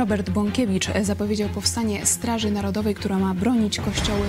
Robert 0.00 0.30
Bąkiewicz 0.30 0.88
zapowiedział 1.02 1.48
powstanie 1.48 2.06
Straży 2.06 2.50
Narodowej, 2.50 2.94
która 2.94 3.18
ma 3.18 3.34
bronić 3.34 3.80
kościoły 3.80 4.26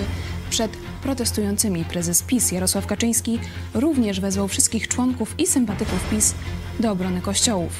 przed 0.50 0.76
protestującymi. 1.02 1.84
Prezes 1.84 2.22
PiS 2.22 2.52
Jarosław 2.52 2.86
Kaczyński 2.86 3.38
również 3.74 4.20
wezwał 4.20 4.48
wszystkich 4.48 4.88
członków 4.88 5.34
i 5.38 5.46
sympatyków 5.46 6.10
PiS 6.10 6.34
do 6.80 6.92
obrony 6.92 7.20
kościołów. 7.20 7.72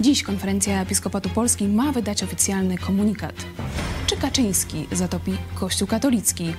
Dziś 0.00 0.22
konferencja 0.22 0.82
Episkopatu 0.82 1.28
Polski 1.28 1.68
ma 1.68 1.92
wydać 1.92 2.22
oficjalny 2.22 2.78
komunikat. 2.78 3.34
Czy 4.06 4.16
Kaczyński 4.16 4.86
zatopi 4.92 5.32
Kościół 5.54 5.88
katolicki? 5.88 6.54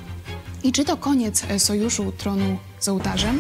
I 0.64 0.72
czy 0.72 0.86
to 0.86 0.98
koniec 0.98 1.46
sojuszu 1.58 2.12
tronu 2.12 2.58
z 2.80 2.88
ołtarzem? 2.88 3.40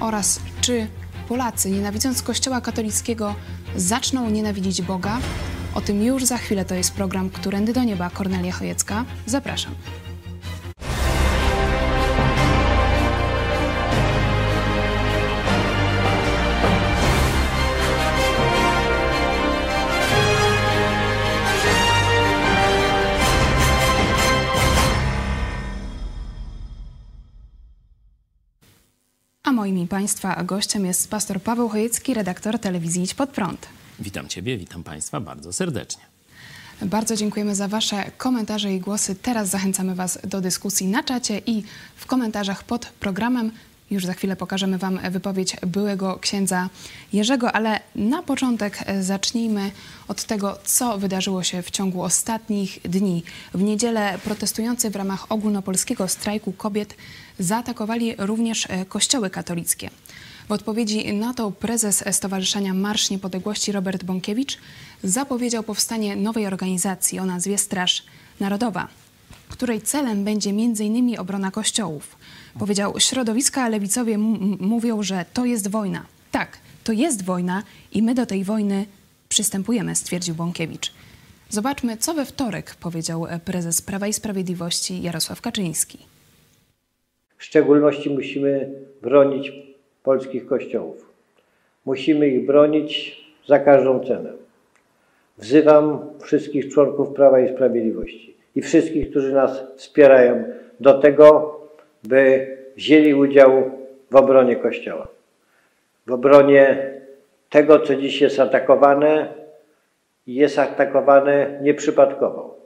Oraz 0.00 0.40
czy 0.60 0.86
Polacy, 1.28 1.70
nienawidząc 1.70 2.22
Kościoła 2.22 2.60
katolickiego, 2.60 3.34
zaczną 3.76 4.30
nienawidzić 4.30 4.82
Boga? 4.82 5.18
O 5.78 5.80
tym 5.80 6.02
już 6.02 6.24
za 6.24 6.38
chwilę 6.38 6.64
to 6.64 6.74
jest 6.74 6.94
program 6.94 7.30
Którędy 7.30 7.72
do 7.72 7.84
Nieba 7.84 8.10
Kornelia 8.10 8.52
Chojecka. 8.52 9.04
Zapraszam. 9.26 9.74
A 29.42 29.52
moim 29.52 29.88
Państwa 29.88 30.44
gościem 30.44 30.86
jest 30.86 31.10
pastor 31.10 31.42
Paweł 31.42 31.68
Chojecki, 31.68 32.14
redaktor 32.14 32.58
telewizji 32.58 33.02
Idź 33.02 33.14
Pod 33.14 33.30
Prąd. 33.30 33.68
Witam 34.00 34.28
Ciebie, 34.28 34.58
witam 34.58 34.82
Państwa 34.84 35.20
bardzo 35.20 35.52
serdecznie. 35.52 36.02
Bardzo 36.82 37.16
dziękujemy 37.16 37.54
za 37.54 37.68
Wasze 37.68 38.10
komentarze 38.18 38.74
i 38.74 38.80
głosy. 38.80 39.14
Teraz 39.14 39.48
zachęcamy 39.48 39.94
Was 39.94 40.18
do 40.24 40.40
dyskusji 40.40 40.86
na 40.86 41.02
czacie 41.02 41.40
i 41.46 41.62
w 41.96 42.06
komentarzach 42.06 42.64
pod 42.64 42.86
programem. 42.86 43.50
Już 43.90 44.04
za 44.06 44.12
chwilę 44.12 44.36
pokażemy 44.36 44.78
Wam 44.78 45.00
wypowiedź 45.10 45.56
byłego 45.66 46.18
księdza 46.18 46.68
Jerzego, 47.12 47.52
ale 47.52 47.80
na 47.94 48.22
początek 48.22 48.78
zacznijmy 49.00 49.70
od 50.08 50.24
tego, 50.24 50.58
co 50.64 50.98
wydarzyło 50.98 51.42
się 51.42 51.62
w 51.62 51.70
ciągu 51.70 52.02
ostatnich 52.02 52.78
dni. 52.82 53.22
W 53.54 53.62
niedzielę 53.62 54.18
protestujący 54.24 54.90
w 54.90 54.96
ramach 54.96 55.32
ogólnopolskiego 55.32 56.08
strajku 56.08 56.52
kobiet 56.52 56.96
zaatakowali 57.38 58.14
również 58.18 58.68
kościoły 58.88 59.30
katolickie. 59.30 59.90
W 60.48 60.52
odpowiedzi 60.52 61.14
na 61.14 61.34
to 61.34 61.50
prezes 61.50 62.04
Stowarzyszenia 62.10 62.74
Marsz 62.74 63.10
Niepodległości 63.10 63.72
Robert 63.72 64.04
Bąkiewicz 64.04 64.58
zapowiedział 65.02 65.62
powstanie 65.62 66.16
nowej 66.16 66.46
organizacji 66.46 67.18
o 67.18 67.24
nazwie 67.24 67.58
Straż 67.58 68.04
Narodowa, 68.40 68.88
której 69.48 69.80
celem 69.80 70.24
będzie 70.24 70.50
m.in. 70.50 71.18
obrona 71.18 71.50
kościołów. 71.50 72.16
Powiedział, 72.58 73.00
środowiska 73.00 73.68
lewicowie 73.68 74.18
mówią, 74.18 75.02
że 75.02 75.24
to 75.32 75.44
jest 75.44 75.68
wojna. 75.68 76.06
Tak, 76.30 76.58
to 76.84 76.92
jest 76.92 77.24
wojna 77.24 77.62
i 77.92 78.02
my 78.02 78.14
do 78.14 78.26
tej 78.26 78.44
wojny 78.44 78.86
przystępujemy, 79.28 79.94
stwierdził 79.94 80.34
Bąkiewicz. 80.34 80.92
Zobaczmy, 81.50 81.96
co 81.96 82.14
we 82.14 82.26
wtorek 82.26 82.74
powiedział 82.74 83.26
prezes 83.44 83.82
Prawa 83.82 84.06
i 84.06 84.12
Sprawiedliwości 84.12 85.02
Jarosław 85.02 85.40
Kaczyński. 85.40 85.98
W 87.36 87.44
szczególności 87.44 88.10
musimy 88.10 88.70
bronić 89.02 89.52
polskich 90.08 90.46
kościołów. 90.46 91.12
Musimy 91.84 92.28
ich 92.28 92.46
bronić 92.46 93.20
za 93.46 93.58
każdą 93.58 94.00
cenę. 94.04 94.32
Wzywam 95.38 96.00
wszystkich 96.20 96.72
członków 96.72 97.14
Prawa 97.14 97.40
i 97.40 97.54
Sprawiedliwości 97.54 98.36
i 98.56 98.62
wszystkich, 98.62 99.10
którzy 99.10 99.32
nas 99.32 99.64
wspierają, 99.76 100.44
do 100.80 100.98
tego, 100.98 101.60
by 102.04 102.46
wzięli 102.76 103.14
udział 103.14 103.70
w 104.10 104.16
obronie 104.16 104.56
Kościoła. 104.56 105.08
W 106.06 106.12
obronie 106.12 106.92
tego, 107.50 107.80
co 107.80 107.96
dziś 107.96 108.20
jest 108.20 108.40
atakowane 108.40 109.34
i 110.26 110.34
jest 110.34 110.58
atakowane 110.58 111.58
nieprzypadkowo. 111.62 112.58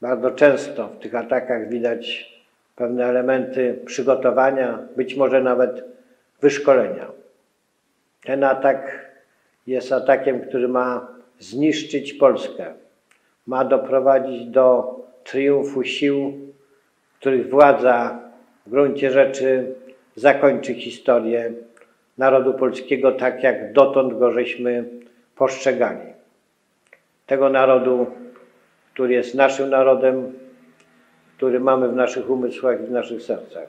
Bardzo 0.00 0.30
często 0.30 0.88
w 0.88 0.98
tych 0.98 1.14
atakach 1.14 1.68
widać 1.68 2.32
pewne 2.76 3.06
elementy 3.06 3.78
przygotowania, 3.86 4.78
być 4.96 5.16
może 5.16 5.42
nawet 5.42 5.93
wyszkolenia. 6.44 7.06
Ten 8.24 8.44
atak 8.44 9.10
jest 9.66 9.92
atakiem, 9.92 10.40
który 10.40 10.68
ma 10.68 11.08
zniszczyć 11.38 12.12
Polskę, 12.12 12.74
ma 13.46 13.64
doprowadzić 13.64 14.46
do 14.46 14.96
triumfu 15.24 15.84
sił, 15.84 16.32
których 17.20 17.50
władza 17.50 18.20
w 18.66 18.70
gruncie 18.70 19.10
rzeczy 19.10 19.74
zakończy 20.16 20.74
historię 20.74 21.52
narodu 22.18 22.54
polskiego 22.54 23.12
tak, 23.12 23.42
jak 23.42 23.72
dotąd 23.72 24.18
go 24.18 24.32
żeśmy 24.32 24.84
postrzegali. 25.36 26.12
Tego 27.26 27.48
narodu, 27.48 28.06
który 28.92 29.14
jest 29.14 29.34
naszym 29.34 29.70
narodem, 29.70 30.32
który 31.36 31.60
mamy 31.60 31.88
w 31.88 31.96
naszych 31.96 32.30
umysłach 32.30 32.80
i 32.80 32.86
w 32.86 32.90
naszych 32.90 33.22
sercach, 33.22 33.68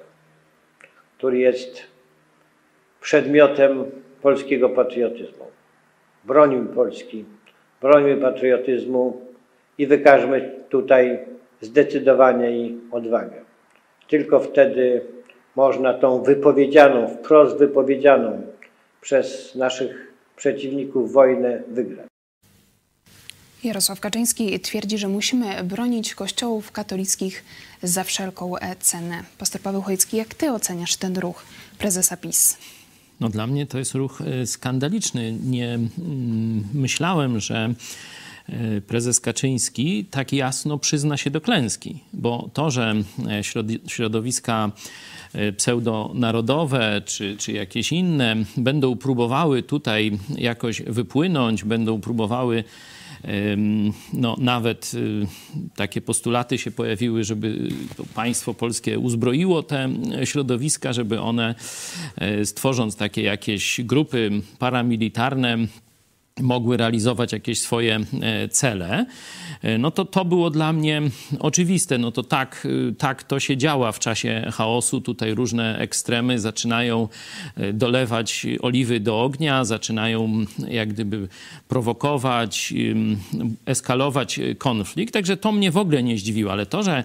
który 1.17 1.37
jest 1.39 1.94
przedmiotem 3.05 3.85
polskiego 4.21 4.69
patriotyzmu. 4.69 5.45
Bronimy 6.23 6.65
Polski, 6.65 7.25
bronimy 7.81 8.17
patriotyzmu 8.17 9.21
i 9.77 9.87
wykażmy 9.87 10.51
tutaj 10.69 11.19
zdecydowanie 11.61 12.51
i 12.51 12.77
odwagę. 12.91 13.41
Tylko 14.07 14.39
wtedy 14.39 15.01
można 15.55 15.93
tą 15.93 16.23
wypowiedzianą, 16.23 17.07
wprost 17.07 17.57
wypowiedzianą 17.57 18.41
przez 19.01 19.55
naszych 19.55 20.13
przeciwników 20.35 21.13
wojnę 21.13 21.61
wygrać. 21.67 22.07
Jarosław 23.63 23.99
Kaczyński 23.99 24.59
twierdzi, 24.59 24.97
że 24.97 25.07
musimy 25.07 25.63
bronić 25.63 26.15
kościołów 26.15 26.71
katolickich 26.71 27.43
za 27.83 28.03
wszelką 28.03 28.53
cenę. 28.79 29.23
Pastor 29.37 29.61
Paweł 29.61 29.81
Chojecki, 29.81 30.17
jak 30.17 30.33
ty 30.33 30.51
oceniasz 30.51 30.95
ten 30.95 31.17
ruch 31.17 31.43
prezesa 31.77 32.17
PiS? 32.17 32.57
No 33.19 33.29
dla 33.29 33.47
mnie 33.47 33.65
to 33.65 33.77
jest 33.79 33.95
ruch 33.95 34.21
skandaliczny. 34.45 35.37
Nie 35.43 35.73
mm, 35.73 36.63
myślałem, 36.73 37.39
że 37.39 37.73
prezes 38.87 39.19
Kaczyński 39.19 40.05
tak 40.05 40.33
jasno 40.33 40.77
przyzna 40.77 41.17
się 41.17 41.29
do 41.31 41.41
klęski, 41.41 41.99
bo 42.13 42.49
to, 42.53 42.71
że 42.71 42.95
środowiska 43.87 44.71
pseudonarodowe 45.57 47.01
czy, 47.05 47.37
czy 47.37 47.51
jakieś 47.51 47.91
inne 47.91 48.35
będą 48.57 48.95
próbowały 48.95 49.63
tutaj 49.63 50.11
jakoś 50.37 50.81
wypłynąć, 50.81 51.63
będą 51.63 52.01
próbowały 52.01 52.63
no, 54.13 54.35
nawet 54.39 54.91
takie 55.75 56.01
postulaty 56.01 56.57
się 56.57 56.71
pojawiły, 56.71 57.23
żeby 57.23 57.69
państwo 58.13 58.53
polskie 58.53 58.99
uzbroiło 58.99 59.63
te 59.63 59.89
środowiska, 60.23 60.93
żeby 60.93 61.21
one 61.21 61.55
stworząc 62.43 62.95
takie 62.95 63.21
jakieś 63.21 63.81
grupy 63.83 64.31
paramilitarne, 64.59 65.57
mogły 66.41 66.77
realizować 66.77 67.33
jakieś 67.33 67.61
swoje 67.61 67.99
cele, 68.51 69.05
no 69.79 69.91
to 69.91 70.05
to 70.05 70.25
było 70.25 70.49
dla 70.49 70.73
mnie 70.73 71.01
oczywiste. 71.39 71.97
No 71.97 72.11
to 72.11 72.23
tak, 72.23 72.67
tak 72.97 73.23
to 73.23 73.39
się 73.39 73.57
działa 73.57 73.91
w 73.91 73.99
czasie 73.99 74.51
chaosu. 74.53 75.01
Tutaj 75.01 75.33
różne 75.35 75.77
ekstremy 75.77 76.39
zaczynają 76.39 77.07
dolewać 77.73 78.45
oliwy 78.61 78.99
do 78.99 79.21
ognia, 79.21 79.65
zaczynają 79.65 80.45
jak 80.67 80.89
gdyby 80.89 81.27
prowokować, 81.67 82.73
eskalować 83.65 84.39
konflikt. 84.57 85.13
Także 85.13 85.37
to 85.37 85.51
mnie 85.51 85.71
w 85.71 85.77
ogóle 85.77 86.03
nie 86.03 86.17
zdziwiło, 86.17 86.51
ale 86.51 86.65
to, 86.65 86.83
że 86.83 87.03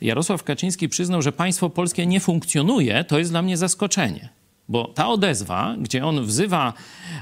Jarosław 0.00 0.44
Kaczyński 0.44 0.88
przyznał, 0.88 1.22
że 1.22 1.32
państwo 1.32 1.70
polskie 1.70 2.06
nie 2.06 2.20
funkcjonuje, 2.20 3.04
to 3.04 3.18
jest 3.18 3.30
dla 3.30 3.42
mnie 3.42 3.56
zaskoczenie. 3.56 4.28
Bo 4.68 4.84
ta 4.94 5.08
odezwa, 5.08 5.76
gdzie 5.78 6.06
on 6.06 6.24
wzywa 6.24 6.72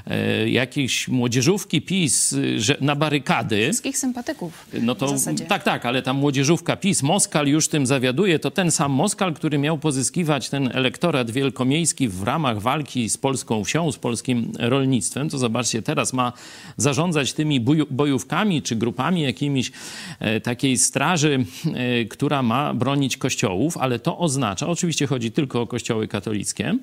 e, 0.07 0.49
jakieś 0.49 1.07
młodzieżówki 1.07 1.81
PiS 1.81 2.35
że, 2.57 2.77
na 2.81 2.95
barykady. 2.95 3.63
Wszystkich 3.63 3.97
sympatyków. 3.97 4.65
No 4.81 4.95
to 4.95 5.15
tak, 5.47 5.63
tak, 5.63 5.85
ale 5.85 6.01
ta 6.01 6.13
młodzieżówka 6.13 6.75
PiS, 6.75 7.03
Moskal 7.03 7.47
już 7.47 7.67
tym 7.67 7.85
zawiaduje. 7.85 8.39
To 8.39 8.51
ten 8.51 8.71
sam 8.71 8.91
Moskal, 8.91 9.33
który 9.33 9.57
miał 9.57 9.77
pozyskiwać 9.77 10.49
ten 10.49 10.69
elektorat 10.73 11.31
wielkomiejski 11.31 12.07
w 12.07 12.23
ramach 12.23 12.61
walki 12.61 13.09
z 13.09 13.17
polską 13.17 13.63
wsią, 13.63 13.91
z 13.91 13.97
polskim 13.97 14.51
rolnictwem. 14.59 15.29
To 15.29 15.37
zobaczcie, 15.37 15.81
teraz 15.81 16.13
ma 16.13 16.33
zarządzać 16.77 17.33
tymi 17.33 17.59
bojówkami 17.89 18.61
czy 18.61 18.75
grupami 18.75 19.21
jakimiś 19.21 19.71
e, 20.19 20.41
takiej 20.41 20.77
straży, 20.77 21.45
e, 21.65 22.05
która 22.05 22.43
ma 22.43 22.73
bronić 22.73 23.17
kościołów, 23.17 23.77
ale 23.77 23.99
to 23.99 24.17
oznacza, 24.17 24.67
oczywiście 24.67 25.07
chodzi 25.07 25.31
tylko 25.31 25.61
o 25.61 25.67
kościoły 25.67 26.07
katolickie 26.07 26.77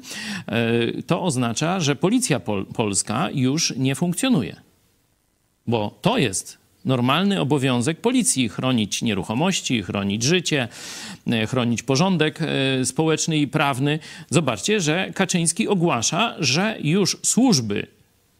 to 1.06 1.23
oznacza, 1.23 1.81
że 1.81 1.97
policja 1.97 2.41
pol 2.41 2.67
polska 2.67 3.29
już 3.35 3.75
nie 3.77 3.95
funkcjonuje. 3.95 4.56
Bo 5.67 5.99
to 6.03 6.19
jest 6.19 6.59
normalny 6.85 7.41
obowiązek 7.41 8.00
policji 8.00 8.49
chronić 8.49 9.03
nieruchomości, 9.03 9.83
chronić 9.83 10.23
życie, 10.23 10.69
e, 11.27 11.47
chronić 11.47 11.83
porządek 11.83 12.39
e, 12.43 12.85
społeczny 12.85 13.39
i 13.39 13.49
prawny. 13.49 13.99
Zobaczcie, 14.31 14.81
że 14.81 15.11
Kaczyński 15.15 15.69
ogłasza, 15.69 16.35
że 16.39 16.77
już 16.81 17.17
służby 17.23 17.87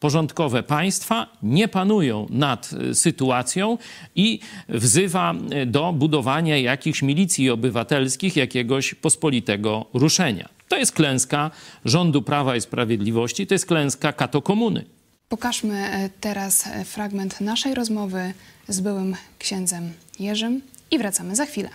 porządkowe 0.01 0.63
państwa 0.63 1.27
nie 1.43 1.69
panują 1.69 2.27
nad 2.31 2.71
e, 2.73 2.95
sytuacją 2.95 3.79
i 4.17 4.41
wzywa 4.69 5.35
do 5.67 5.93
budowania 5.93 6.59
jakichś 6.59 7.03
milicji 7.03 7.51
obywatelskich, 7.51 8.37
jakiegoś 8.37 8.95
pospolitego 8.95 9.87
ruszenia. 9.95 10.58
To 10.69 10.77
jest 10.77 10.93
klęska 10.93 11.51
rządu 11.85 12.23
Prawa 12.23 12.57
i 12.57 12.61
Sprawiedliwości, 12.61 13.47
to 13.47 13.55
jest 13.55 13.67
klęska 13.67 14.13
katokomuny. 14.13 14.85
Pokażmy 15.29 15.75
e, 15.75 16.11
teraz 16.21 16.67
e, 16.67 16.85
fragment 16.85 17.41
naszej 17.41 17.75
rozmowy 17.75 18.33
z 18.69 18.81
byłym 18.81 19.17
księdzem 19.39 19.93
Jerzym 20.19 20.61
i 20.91 20.99
wracamy 20.99 21.37
za 21.37 21.47
chwilę. 21.47 21.69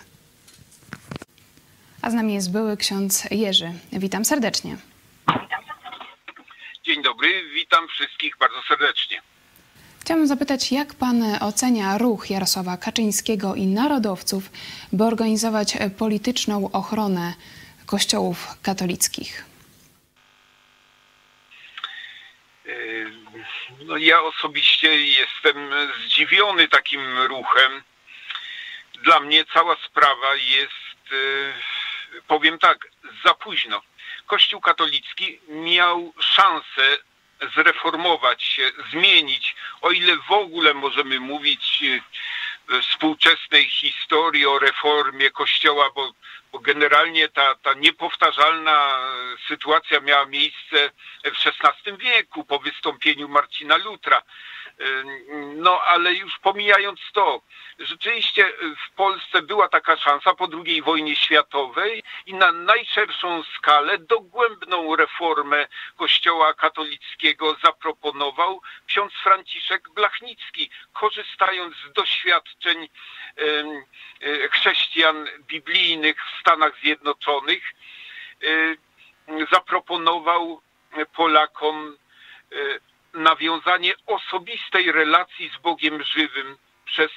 A 2.02 2.10
z 2.10 2.14
nami 2.14 2.34
jest 2.34 2.52
były 2.52 2.76
ksiądz 2.76 3.30
Jerzy. 3.30 3.72
Witam 3.92 4.24
serdecznie. 4.24 4.76
Dzień 6.86 7.02
dobry, 7.02 7.28
witam 7.54 7.88
wszystkich 7.88 8.36
bardzo 8.40 8.56
serdecznie. 8.68 9.22
Chciałabym 10.00 10.28
zapytać, 10.28 10.72
jak 10.72 10.94
pan 10.94 11.22
ocenia 11.40 11.98
ruch 11.98 12.30
Jarosława 12.30 12.76
Kaczyńskiego 12.76 13.54
i 13.54 13.66
narodowców, 13.66 14.50
by 14.92 15.04
organizować 15.04 15.76
e, 15.76 15.90
polityczną 15.90 16.70
ochronę 16.70 17.34
kościołów 17.94 18.38
katolickich? 18.62 19.44
No 23.84 23.96
ja 23.96 24.22
osobiście 24.22 25.00
jestem 25.00 25.70
zdziwiony 26.04 26.68
takim 26.68 27.18
ruchem. 27.18 27.82
Dla 29.04 29.20
mnie 29.20 29.44
cała 29.44 29.76
sprawa 29.86 30.34
jest, 30.34 31.12
e, 31.12 32.22
powiem 32.26 32.58
tak, 32.58 32.78
za 33.24 33.34
późno. 33.34 33.82
Kościół 34.26 34.60
katolicki 34.60 35.40
miał 35.48 36.12
szansę 36.20 36.98
zreformować 37.56 38.42
się, 38.42 38.70
zmienić, 38.92 39.56
o 39.80 39.90
ile 39.90 40.16
w 40.16 40.30
ogóle 40.30 40.74
możemy 40.74 41.20
mówić 41.20 41.82
współczesnej 42.82 43.64
historii 43.64 44.46
o 44.46 44.58
reformie 44.58 45.30
Kościoła, 45.30 45.90
bo, 45.94 46.12
bo 46.52 46.58
generalnie 46.58 47.28
ta, 47.28 47.54
ta 47.54 47.74
niepowtarzalna 47.74 48.98
sytuacja 49.48 50.00
miała 50.00 50.26
miejsce 50.26 50.90
w 51.24 51.46
XVI 51.46 51.96
wieku 51.98 52.44
po 52.44 52.58
wystąpieniu 52.58 53.28
Marcina 53.28 53.76
Lutra. 53.76 54.22
No 55.56 55.80
ale 55.82 56.12
już 56.14 56.38
pomijając 56.38 57.00
to, 57.12 57.40
rzeczywiście 57.78 58.52
w 58.86 58.94
Polsce 58.94 59.42
była 59.42 59.68
taka 59.68 59.96
szansa 59.96 60.34
po 60.34 60.48
II 60.64 60.82
wojnie 60.82 61.16
światowej 61.16 62.02
i 62.26 62.34
na 62.34 62.52
najszerszą 62.52 63.42
skalę 63.42 63.98
dogłębną 63.98 64.96
reformę 64.96 65.66
Kościoła 65.96 66.54
katolickiego 66.54 67.56
zaproponował 67.64 68.60
ksiądz 68.86 69.12
Franciszek 69.22 69.88
Blachnicki, 69.94 70.70
korzystając 70.92 71.76
z 71.76 71.92
doświadczeń 71.92 72.88
e, 72.88 74.48
chrześcijan 74.48 75.26
biblijnych 75.46 76.16
w 76.26 76.40
Stanach 76.40 76.80
Zjednoczonych, 76.80 77.74
e, 79.28 79.46
zaproponował 79.52 80.60
Polakom 81.16 81.96
nawiązanie 83.14 83.94
osobistej 84.06 84.92
relacji 84.92 85.50
z 85.58 85.62
Bogiem 85.62 86.02
żywym 86.02 86.56
przez 86.84 87.10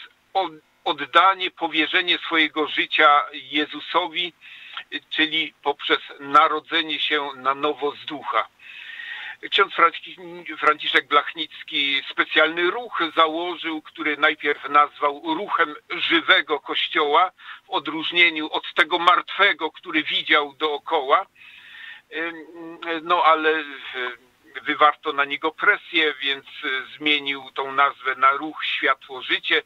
oddanie, 0.84 1.52
powierzenie 1.52 2.18
swojego 2.18 2.68
życia 2.68 3.26
Jezusowi, 3.34 4.34
czyli 5.10 5.54
poprzez 5.64 6.00
narodzenie 6.20 7.00
się 7.00 7.30
na 7.36 7.56
nowo 7.56 7.92
z 7.92 8.06
ducha. 8.06 8.48
Ksiądz 9.52 9.74
Franciszek 10.60 11.08
Blachnicki 11.08 12.04
specjalny 12.10 12.72
ruch 12.72 13.00
założył, 13.16 13.82
który 13.82 14.18
najpierw 14.18 14.70
nazwał 14.70 15.22
ruchem 15.36 15.76
żywego 15.90 16.60
Kościoła, 16.60 17.32
w 17.66 17.70
odróżnieniu 17.70 18.50
od 18.52 18.74
tego 18.74 19.00
martwego, 19.00 19.72
który 19.72 20.04
widział 20.04 20.54
dookoła. 20.54 21.26
No 23.04 23.24
ale 23.24 23.64
wywarto 24.62 25.14
na 25.14 25.26
niego 25.26 25.52
presję, 25.52 26.14
więc 26.22 26.46
e, 26.46 26.98
zmienił 26.98 27.44
tą 27.54 27.72
nazwę 27.72 28.16
na 28.16 28.32
ruch 28.32 28.66
Światło 28.66 29.22
Życie, 29.22 29.64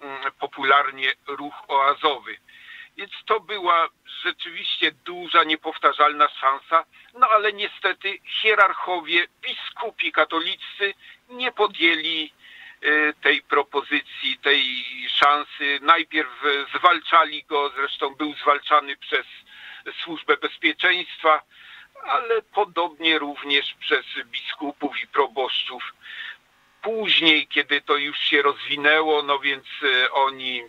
mm, 0.00 0.32
popularnie 0.40 1.12
ruch 1.26 1.54
oazowy. 1.68 2.36
Więc 2.96 3.12
to 3.26 3.40
była 3.40 3.88
rzeczywiście 4.22 4.92
duża, 4.92 5.44
niepowtarzalna 5.44 6.28
szansa, 6.28 6.84
no 7.14 7.28
ale 7.28 7.52
niestety 7.52 8.18
hierarchowie, 8.24 9.26
biskupi 9.42 10.12
katolicy 10.12 10.94
nie 11.28 11.52
podjęli 11.52 12.32
e, 12.82 13.12
tej 13.12 13.42
propozycji, 13.42 14.38
tej 14.42 14.84
szansy. 15.08 15.78
Najpierw 15.82 16.30
zwalczali 16.74 17.44
go, 17.44 17.70
zresztą 17.76 18.14
był 18.14 18.34
zwalczany 18.34 18.96
przez 18.96 19.26
Służbę 20.02 20.36
Bezpieczeństwa, 20.36 21.42
ale 22.06 22.42
podobnie 22.42 23.18
również 23.18 23.74
przez 23.80 24.06
biskupów 24.24 25.02
i 25.02 25.06
proboszczów. 25.06 25.82
Później, 26.82 27.46
kiedy 27.48 27.80
to 27.80 27.96
już 27.96 28.18
się 28.18 28.42
rozwinęło, 28.42 29.22
no 29.22 29.38
więc 29.38 29.64
e, 29.82 30.12
oni, 30.12 30.62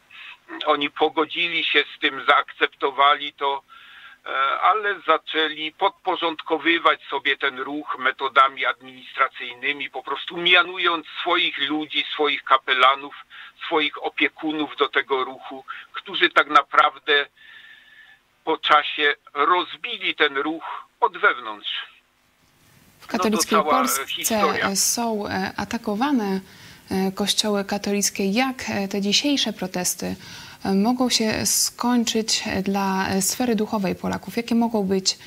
oni 0.66 0.90
pogodzili 0.90 1.64
się 1.64 1.84
z 1.96 2.00
tym, 2.00 2.26
zaakceptowali 2.28 3.34
to, 3.34 3.64
e, 4.26 4.30
ale 4.60 5.00
zaczęli 5.08 5.72
podporządkowywać 5.72 7.04
sobie 7.04 7.38
ten 7.38 7.60
ruch 7.60 7.98
metodami 8.00 8.66
administracyjnymi, 8.66 9.90
po 9.90 10.04
prostu 10.04 10.38
mianując 10.38 11.08
swoich 11.22 11.58
ludzi, 11.70 12.06
swoich 12.14 12.44
kapelanów, 12.44 13.16
swoich 13.66 14.04
opiekunów 14.04 14.76
do 14.76 14.90
tego 14.90 15.24
ruchu, 15.24 15.66
którzy 15.94 16.30
tak 16.30 16.48
naprawdę 16.48 17.26
po 18.44 18.58
czasie 18.58 19.16
rozbili 19.34 20.16
ten 20.16 20.38
ruch 20.38 20.87
od 21.00 21.18
wewnątrz. 21.18 21.70
W 23.00 23.08
katolickiej 23.08 23.58
no 23.58 23.64
Polsce 23.64 24.08
historia. 24.08 24.76
są 24.76 25.28
e, 25.28 25.52
atakowane 25.58 26.40
e, 26.92 27.12
kościoły 27.12 27.66
katolickie. 27.66 28.26
Jak 28.32 28.56
e, 28.70 28.88
te 28.88 29.02
dzisiejsze 29.02 29.54
protesty 29.54 30.16
mogą 30.76 31.10
się 31.10 31.46
skończyć 31.46 32.44
dla 32.64 33.08
sfery 33.22 33.56
duchowej 33.56 33.96
Polaków? 33.96 34.38
Jakie 34.38 34.56
mogą 34.56 34.84
być 34.84 35.18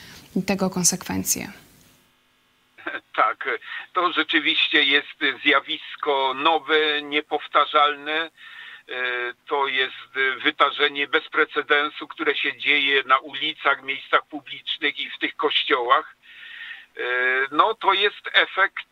tego 0.47 0.71
konsekwencje? 0.71 1.53
Tak, 3.17 3.49
to 3.93 4.13
rzeczywiście 4.13 4.83
jest 4.83 5.41
zjawisko 5.45 6.35
nowe, 6.35 7.03
niepowtarzalne. 7.03 8.31
To 9.47 9.67
jest 9.67 9.95
wydarzenie 10.43 11.09
bez 11.09 11.29
precedensu, 11.29 12.09
które 12.09 12.35
się 12.35 12.59
dzieje 12.59 13.03
na 13.07 13.19
ulicach, 13.19 13.83
miejscach 13.83 14.27
publicznych 14.27 14.99
i 14.99 15.11
w 15.11 15.19
tych 15.19 15.37
kościołach. 15.37 16.17
E, 16.97 17.03
no 17.51 17.75
to 17.75 17.93
jest 17.93 18.31
efekt 18.33 18.89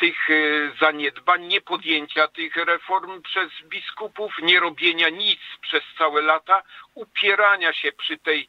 tych 0.00 0.30
e, 0.30 0.34
zaniedbań, 0.80 1.46
niepodjęcia 1.46 2.28
tych 2.28 2.56
reform 2.56 3.22
przez 3.22 3.48
biskupów, 3.64 4.32
nie 4.42 4.60
robienia 4.60 5.08
nic 5.08 5.40
przez 5.60 5.82
całe 5.98 6.22
lata, 6.22 6.62
upierania 6.94 7.72
się 7.72 7.92
przy 7.92 8.18
tej, 8.18 8.48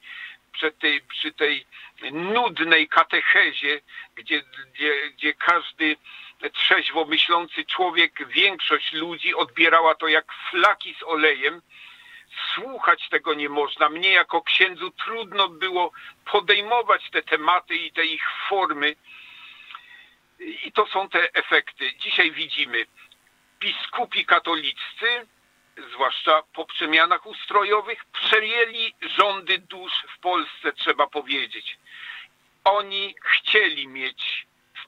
przy 0.52 0.72
tej, 0.72 1.02
przy 1.02 1.32
tej 1.32 1.66
nudnej 2.12 2.88
katechezie, 2.88 3.82
gdzie, 4.16 4.44
gdzie, 4.74 5.10
gdzie 5.10 5.34
każdy 5.34 5.96
trzeźwo 6.54 7.06
myślący 7.06 7.66
człowiek, 7.66 8.28
większość 8.28 8.94
ludzi 8.94 9.36
odbierała 9.36 9.96
to 9.96 10.08
jak 10.08 10.34
flaki 10.50 10.96
z 11.00 11.04
olejem. 11.04 11.62
Słuchać 12.54 13.10
tego 13.10 13.34
nie 13.34 13.50
można. 13.50 13.90
Mnie 13.90 14.10
jako 14.10 14.42
księdzu 14.42 14.92
trudno 14.92 15.50
było 15.50 15.92
podejmować 16.26 17.10
te 17.12 17.22
tematy 17.22 17.76
i 17.76 17.92
te 17.92 18.06
ich 18.06 18.24
formy. 18.50 18.96
I 20.40 20.72
to 20.72 20.88
są 20.88 21.10
te 21.10 21.34
efekty. 21.34 21.94
Dzisiaj 21.96 22.32
widzimy 22.32 22.86
biskupi 23.60 24.26
katoliccy, 24.26 25.28
zwłaszcza 25.94 26.44
po 26.54 26.66
przemianach 26.66 27.26
ustrojowych, 27.26 28.06
przejęli 28.06 28.94
rządy 29.02 29.58
dusz 29.58 30.06
w 30.16 30.20
Polsce, 30.20 30.74
trzeba 30.74 31.08
powiedzieć. 31.08 31.78
Oni 32.64 33.16
chcieli 33.24 33.88
mieć 33.88 34.47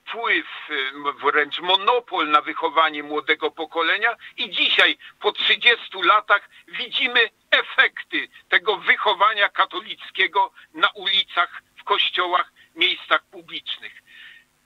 wpływ, 0.10 0.48
y, 0.70 0.92
wręcz 1.24 1.60
monopol 1.60 2.30
na 2.30 2.42
wychowanie 2.42 3.04
młodego 3.04 3.52
pokolenia 3.52 4.16
i 4.38 4.50
dzisiaj 4.50 4.98
po 5.20 5.32
30 5.32 6.02
latach 6.02 6.50
widzimy 6.68 7.30
efekty 7.52 8.28
tego 8.50 8.78
wychowania 8.78 9.50
katolickiego 9.50 10.52
na 10.74 10.90
ulicach, 10.90 11.64
w 11.78 11.84
kościołach, 11.84 12.52
miejscach 12.76 13.24
publicznych. 13.32 13.94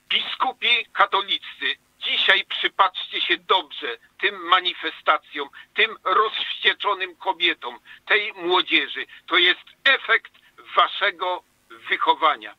Biskupi 0.08 0.86
katolicy 0.92 1.84
Dzisiaj 2.04 2.44
przypatrzcie 2.44 3.20
się 3.20 3.36
dobrze 3.38 3.98
tym 4.20 4.34
manifestacjom, 4.34 5.48
tym 5.74 5.96
rozwścieczonym 6.04 7.16
kobietom, 7.16 7.78
tej 8.06 8.32
młodzieży. 8.32 9.06
To 9.26 9.36
jest 9.36 9.64
efekt 9.84 10.32
waszego 10.76 11.42
wychowania. 11.88 12.54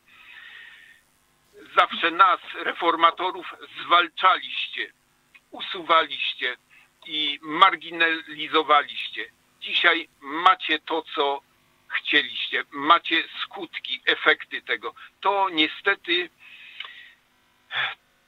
Zawsze 1.76 2.12
nas, 2.12 2.40
reformatorów, 2.54 3.54
zwalczaliście, 3.84 4.94
usuwaliście 5.52 6.58
i 7.06 7.40
marginalizowaliście. 7.42 9.26
Dzisiaj 9.62 10.08
macie 10.22 10.80
to, 10.80 11.04
co 11.16 11.42
chcieliście, 11.88 12.64
macie 12.72 13.24
skutki, 13.44 14.02
efekty 14.06 14.62
tego. 14.62 14.94
To 15.22 15.50
niestety 15.50 16.30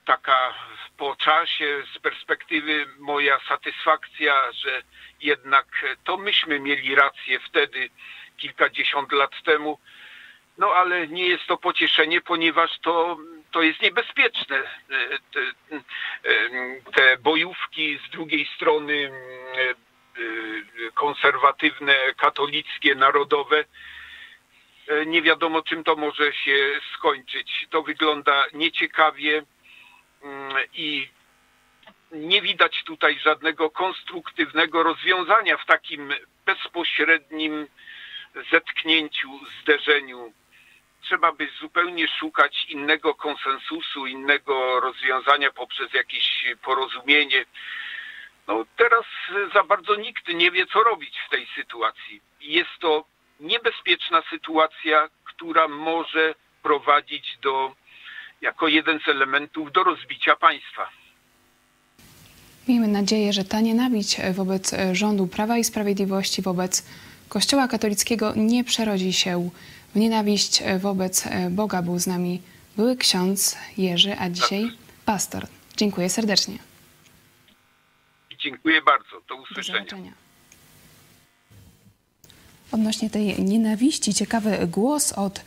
taka 0.06 0.54
po 0.98 1.16
czasie, 1.16 1.84
z 1.96 2.00
perspektywy 2.00 2.86
moja 3.00 3.40
satysfakcja, 3.48 4.52
że 4.52 4.82
jednak 5.22 5.66
to 6.04 6.18
myśmy 6.18 6.60
mieli 6.60 6.96
rację 6.96 7.40
wtedy, 7.40 7.90
kilkadziesiąt 8.38 9.12
lat 9.12 9.44
temu. 9.44 9.80
No 10.58 10.74
ale 10.74 11.08
nie 11.08 11.28
jest 11.28 11.46
to 11.48 11.58
pocieszenie, 11.58 12.22
ponieważ 12.22 12.80
to, 12.80 13.18
to 13.52 13.62
jest 13.62 13.82
niebezpieczne. 13.82 14.64
Te, 15.34 15.40
te 16.96 17.18
bojówki 17.18 18.00
z 18.08 18.12
drugiej 18.12 18.50
strony 18.56 19.12
konserwatywne, 20.94 21.96
katolickie, 22.18 22.96
narodowe, 22.96 23.66
nie 25.06 25.22
wiadomo 25.22 25.62
czym 25.62 25.84
to 25.84 25.96
może 25.96 26.34
się 26.34 26.80
skończyć. 26.94 27.68
To 27.70 27.84
wygląda 27.84 28.44
nieciekawie 28.54 29.44
i 30.74 31.10
nie 32.12 32.42
widać 32.42 32.84
tutaj 32.84 33.20
żadnego 33.20 33.70
konstruktywnego 33.70 34.84
rozwiązania 34.84 35.58
w 35.58 35.66
takim 35.66 36.14
bezpośrednim 36.46 37.68
zetknięciu, 38.52 39.30
zderzeniu. 39.62 40.34
Trzeba 41.08 41.32
by 41.32 41.48
zupełnie 41.62 42.08
szukać 42.08 42.66
innego 42.70 43.16
konsensusu, 43.16 44.08
innego 44.08 44.80
rozwiązania 44.80 45.52
poprzez 45.52 45.94
jakieś 45.94 46.46
porozumienie. 46.62 47.46
No 48.48 48.66
teraz 48.78 49.06
za 49.54 49.64
bardzo 49.64 49.96
nikt 49.96 50.28
nie 50.28 50.52
wie, 50.52 50.66
co 50.66 50.84
robić 50.84 51.16
w 51.28 51.30
tej 51.30 51.48
sytuacji. 51.56 52.22
Jest 52.42 52.70
to 52.80 53.06
niebezpieczna 53.40 54.24
sytuacja, 54.30 55.10
która 55.24 55.68
może 55.68 56.36
prowadzić 56.64 57.38
do 57.42 57.76
jako 58.42 58.68
jeden 58.68 59.00
z 59.00 59.08
elementów 59.08 59.72
do 59.72 59.84
rozbicia 59.84 60.36
państwa. 60.36 60.90
Miejmy 62.68 62.88
nadzieję, 62.88 63.34
że 63.34 63.44
ta 63.44 63.62
nienawiść 63.62 64.18
wobec 64.34 64.76
rządu 64.92 65.28
Prawa 65.28 65.58
i 65.58 65.64
Sprawiedliwości, 65.64 66.42
wobec 66.42 66.90
Kościoła 67.30 67.68
katolickiego 67.68 68.34
nie 68.36 68.64
przerodzi 68.64 69.14
się 69.14 69.50
w 69.98 70.00
nienawiść 70.00 70.64
wobec 70.80 71.24
Boga. 71.52 71.82
Był 71.82 72.00
z 72.00 72.08
nami 72.08 72.42
były 72.76 72.98
ksiądz 72.98 73.58
Jerzy, 73.78 74.16
a 74.20 74.30
dzisiaj 74.30 74.72
pastor. 75.06 75.48
Dziękuję 75.78 76.10
serdecznie. 76.10 76.58
Dziękuję 78.40 78.82
bardzo. 78.82 79.10
Do 79.30 79.36
Do 79.36 79.42
usłyszenia. 79.42 79.80
zobaczenia. 79.80 80.12
Odnośnie 82.72 83.10
tej 83.10 83.44
nienawiści, 83.44 84.14
ciekawy 84.14 84.68
głos 84.68 85.14
od 85.14 85.42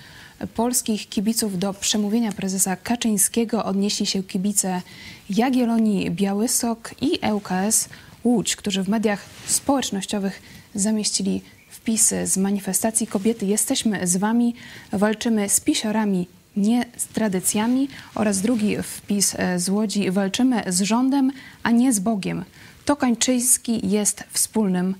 polskich 0.54 1.08
kibiców 1.08 1.58
do 1.58 1.74
przemówienia 1.74 2.32
prezesa 2.32 2.76
Kaczyńskiego 2.76 3.64
odnieśli 3.64 4.06
się 4.06 4.22
kibice 4.22 4.82
Jagiellonii 5.30 6.10
Białystok 6.10 6.94
i 7.00 7.18
ŁKS 7.32 7.88
Łódź, 8.24 8.56
którzy 8.56 8.82
w 8.82 8.88
mediach 8.88 9.24
społecznościowych 9.46 10.42
zamieścili 10.74 11.42
wpisy 11.80 12.26
z 12.26 12.36
manifestacji 12.36 13.06
kobiety 13.06 13.46
Jesteśmy 13.46 14.06
z 14.06 14.16
wami, 14.16 14.54
walczymy 14.92 15.48
z 15.48 15.60
pisiorami, 15.60 16.26
nie 16.56 16.84
z 16.96 17.06
tradycjami 17.06 17.88
oraz 18.14 18.40
drugi 18.40 18.76
wpis 18.82 19.34
e, 19.38 19.58
z 19.58 19.68
Łodzi 19.68 20.10
walczymy 20.10 20.62
z 20.66 20.80
rządem, 20.80 21.32
a 21.62 21.70
nie 21.70 21.92
z 21.92 22.00
Bogiem. 22.00 22.44
To 22.84 22.96
Kaczyński 22.96 23.88
jest 23.88 24.24
wspólnym 24.30 24.94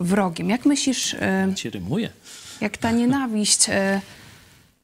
wrogiem. 0.00 0.50
Jak 0.50 0.66
myślisz, 0.66 1.14
e, 1.14 1.52
Ci 1.54 1.70
rymuje. 1.70 2.10
jak 2.60 2.76
ta 2.76 2.90
nienawiść 2.90 3.68
e, 3.68 4.00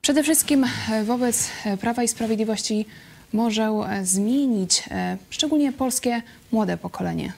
przede 0.02 0.22
wszystkim 0.22 0.66
wobec 1.04 1.48
Prawa 1.80 2.02
i 2.02 2.08
Sprawiedliwości 2.08 2.86
może 3.32 3.70
zmienić 4.02 4.82
szczególnie 5.30 5.72
polskie 5.72 6.22
młode 6.52 6.76
pokolenie? 6.76 7.32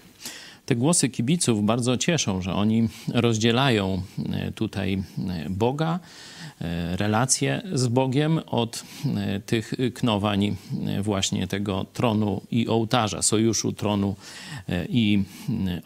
Te 0.66 0.76
głosy 0.76 1.08
kibiców 1.08 1.64
bardzo 1.64 1.96
cieszą, 1.96 2.42
że 2.42 2.54
oni 2.54 2.88
rozdzielają 3.14 4.02
e, 4.32 4.52
tutaj 4.52 4.94
e, 4.94 5.50
Boga, 5.50 6.00
e, 6.60 6.96
relacje 6.96 7.62
z 7.72 7.86
Bogiem 7.86 8.40
od 8.46 8.84
tych 9.46 9.74
knowań 9.94 10.56
właśnie 11.02 11.46
tego 11.46 11.86
tronu 11.92 12.42
i 12.50 12.68
ołtarza, 12.68 13.22
sojuszu 13.22 13.72
tronu 13.72 14.16
i 14.88 15.22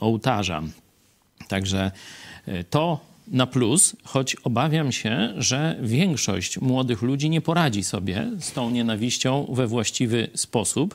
ołtarza. 0.01 0.63
Także 1.49 1.91
to 2.71 3.01
na 3.31 3.47
plus, 3.47 3.97
choć 4.05 4.37
obawiam 4.37 4.93
się, 4.93 5.35
że 5.37 5.77
większość 5.83 6.61
młodych 6.61 7.03
ludzi 7.03 7.31
nie 7.31 7.41
poradzi 7.41 7.85
sobie 7.85 8.31
z 8.41 8.53
tą 8.53 8.71
nienawiścią 8.71 9.47
we 9.53 9.67
właściwy 9.67 10.29
sposób. 10.35 10.95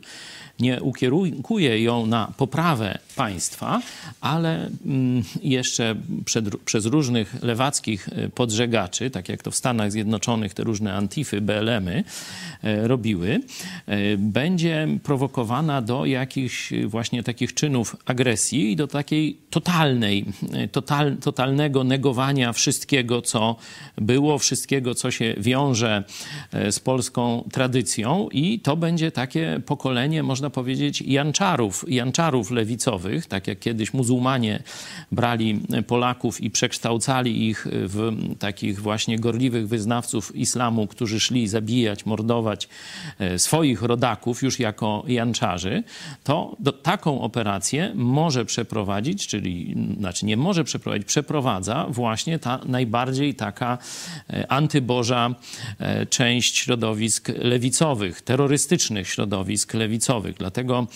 Nie 0.60 0.82
ukierunkuje 0.82 1.84
ją 1.84 2.06
na 2.06 2.34
poprawę 2.38 2.98
państwa, 3.16 3.82
ale 4.22 4.70
mm, 4.86 5.24
jeszcze 5.44 5.96
przed, 6.26 6.58
przez 6.58 6.86
różnych 6.86 7.44
lewackich 7.44 8.10
e, 8.10 8.30
podżegaczy, 8.30 9.10
tak 9.10 9.30
jak 9.30 9.44
to 9.44 9.52
w 9.52 9.56
Stanach 9.56 9.92
Zjednoczonych 9.92 10.54
te 10.54 10.64
różne 10.64 10.94
antify, 10.94 11.42
BLM-y 11.42 12.04
e, 12.64 12.88
robiły, 12.88 13.40
e, 13.86 14.18
będzie 14.18 14.88
prowokowana 15.04 15.82
do 15.82 16.06
jakichś 16.06 16.74
właśnie 16.86 17.24
takich 17.24 17.54
czynów 17.54 17.96
agresji 18.06 18.72
i 18.72 18.76
do 18.76 18.88
takiej 18.88 19.38
totalnej, 19.50 20.26
total, 20.72 21.18
totalnego 21.18 21.84
negowania 21.84 22.23
wszystkiego, 22.54 23.22
co 23.22 23.56
było, 23.98 24.38
wszystkiego, 24.38 24.96
co 24.96 25.12
się 25.12 25.36
wiąże 25.38 26.04
e, 26.52 26.72
z 26.72 26.80
polską 26.80 27.50
tradycją. 27.52 28.30
I 28.32 28.60
to 28.60 28.78
będzie 28.78 29.12
takie 29.12 29.62
pokolenie, 29.66 30.24
można 30.24 30.50
powiedzieć, 30.50 31.02
janczarów, 31.02 31.86
janczarów 31.88 32.52
lewicowych, 32.52 33.26
tak 33.26 33.48
jak 33.48 33.60
kiedyś 33.60 33.94
muzułmanie 33.94 34.64
brali 35.12 35.60
Polaków 35.88 36.42
i 36.42 36.52
przekształcali 36.52 37.48
ich 37.48 37.68
w 37.72 38.12
takich 38.40 38.82
właśnie 38.82 39.20
gorliwych 39.20 39.68
wyznawców 39.68 40.36
islamu, 40.36 40.88
którzy 40.88 41.20
szli 41.20 41.48
zabijać, 41.48 42.06
mordować 42.06 42.68
e, 43.20 43.40
swoich 43.40 43.82
rodaków 43.82 44.44
już 44.44 44.60
jako 44.60 45.04
janczarzy, 45.08 45.84
to 46.24 46.56
do, 46.60 46.72
taką 46.72 47.22
operację 47.22 47.92
może 47.96 48.46
przeprowadzić, 48.46 49.28
czyli 49.28 49.76
znaczy 50.00 50.26
nie 50.26 50.38
może 50.38 50.64
przeprowadzić, 50.64 51.08
przeprowadza 51.08 51.86
właśnie 51.90 52.13
ta 52.42 52.60
najbardziej 52.66 53.36
taka 53.36 53.78
e, 54.30 54.52
antyboża 54.52 55.36
e, 55.80 56.06
część 56.06 56.58
środowisk 56.58 57.30
lewicowych, 57.38 58.22
terrorystycznych 58.22 59.10
środowisk 59.10 59.74
lewicowych. 59.74 60.36
Dlatego 60.38 60.88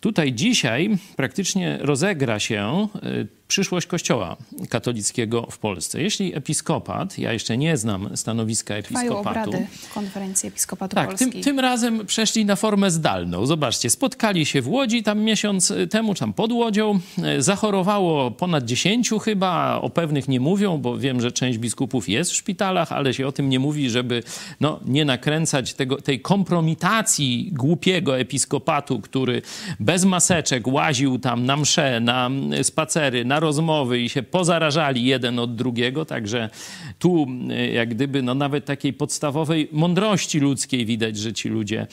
tutaj 0.00 0.32
dzisiaj 0.32 0.98
praktycznie 1.16 1.78
rozegra 1.80 2.38
się 2.38 2.88
e, 2.94 3.41
przyszłość 3.52 3.86
Kościoła 3.86 4.36
katolickiego 4.68 5.46
w 5.50 5.58
Polsce. 5.58 6.02
Jeśli 6.02 6.36
episkopat, 6.36 7.18
ja 7.18 7.32
jeszcze 7.32 7.56
nie 7.56 7.76
znam 7.76 8.16
stanowiska 8.16 8.82
Trwają 8.82 9.12
episkopatu, 9.12 9.50
obrady 9.50 9.66
konferencji 9.94 10.48
Episkopatu 10.48 10.96
tak, 10.96 11.08
Polski. 11.08 11.30
tym, 11.30 11.42
tym 11.42 11.60
razem 11.60 12.06
przeszli 12.06 12.44
na 12.44 12.56
formę 12.56 12.90
zdalną. 12.90 13.46
Zobaczcie, 13.46 13.90
spotkali 13.90 14.46
się 14.46 14.62
w 14.62 14.68
Łodzi 14.68 15.02
tam 15.02 15.20
miesiąc 15.20 15.72
temu, 15.90 16.14
czy 16.14 16.20
tam 16.20 16.32
pod 16.32 16.52
Łodzią. 16.52 17.00
E, 17.22 17.42
Zachorowało 17.42 18.30
ponad 18.30 18.64
dziesięciu 18.64 19.18
chyba, 19.18 19.80
o 19.80 19.90
pewnych 19.90 20.28
nie 20.28 20.40
mówią, 20.40 20.78
bo 20.78 20.98
wiem, 20.98 21.20
że 21.20 21.32
część 21.32 21.58
biskupów 21.58 22.08
jest 22.08 22.30
w 22.30 22.34
szpitalach, 22.34 22.92
ale 22.92 23.14
się 23.14 23.26
o 23.26 23.32
tym 23.32 23.48
nie 23.48 23.58
mówi, 23.58 23.90
żeby 23.90 24.22
no, 24.60 24.80
nie 24.86 25.04
nakręcać 25.04 25.74
tego, 25.74 25.96
tej 25.96 26.20
kompromitacji 26.20 27.50
głupiego 27.52 28.18
episkopatu, 28.18 29.00
który 29.00 29.42
bez 29.80 30.04
maseczek 30.04 30.66
łaził 30.66 31.18
tam 31.18 31.46
na 31.46 31.56
msze, 31.56 32.00
na 32.00 32.30
spacery, 32.62 33.24
na 33.24 33.41
rozmowy 33.42 34.00
i 34.00 34.08
się 34.08 34.22
pozarażali 34.22 35.04
jeden 35.04 35.38
od 35.38 35.56
drugiego, 35.56 36.04
także 36.04 36.50
tu 36.98 37.26
e, 37.50 37.68
jak 37.68 37.88
gdyby 37.88 38.22
no 38.22 38.34
nawet 38.34 38.64
takiej 38.64 38.92
podstawowej 38.92 39.68
mądrości 39.72 40.40
ludzkiej 40.40 40.86
widać, 40.86 41.16
że 41.16 41.32
ci 41.32 41.48
ludzie 41.48 41.86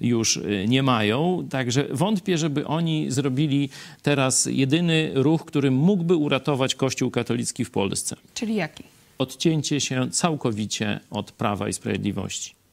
już 0.00 0.36
e, 0.36 0.66
nie 0.68 0.82
mają. 0.82 1.46
Także 1.50 1.84
wątpię, 1.90 2.38
żeby 2.38 2.66
oni 2.66 3.10
zrobili 3.10 3.68
teraz 4.02 4.48
jedyny 4.50 5.10
ruch, 5.14 5.44
który 5.44 5.70
mógłby 5.70 6.16
uratować 6.16 6.74
Kościół 6.74 7.10
katolicki 7.10 7.64
w 7.64 7.70
Polsce. 7.70 8.16
Czyli 8.34 8.54
jaki? 8.54 8.84
Odcięcie 9.18 9.80
się 9.80 10.10
całkowicie 10.10 11.00
od 11.10 11.32
Prawa 11.32 11.68
i 11.68 11.72
Sprawiedliwości. 11.72 12.63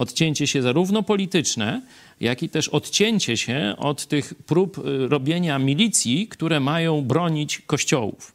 Odcięcie 0.00 0.46
się 0.46 0.62
zarówno 0.62 1.02
polityczne, 1.02 1.82
jak 2.20 2.42
i 2.42 2.48
też 2.48 2.68
odcięcie 2.68 3.36
się 3.36 3.74
od 3.78 4.06
tych 4.06 4.34
prób 4.34 4.78
y, 4.78 5.08
robienia 5.08 5.58
milicji, 5.58 6.28
które 6.28 6.60
mają 6.60 7.02
bronić 7.02 7.58
kościołów. 7.58 8.32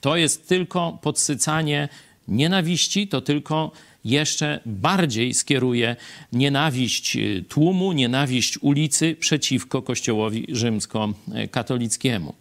To 0.00 0.16
jest 0.16 0.48
tylko 0.48 0.98
podsycanie 1.02 1.88
nienawiści, 2.28 3.08
to 3.08 3.20
tylko 3.20 3.70
jeszcze 4.04 4.60
bardziej 4.66 5.34
skieruje 5.34 5.96
nienawiść 6.32 7.16
y, 7.16 7.44
tłumu, 7.48 7.92
nienawiść 7.92 8.58
ulicy 8.58 9.16
przeciwko 9.20 9.82
Kościołowi 9.82 10.46
rzymskokatolickiemu. 10.48 12.34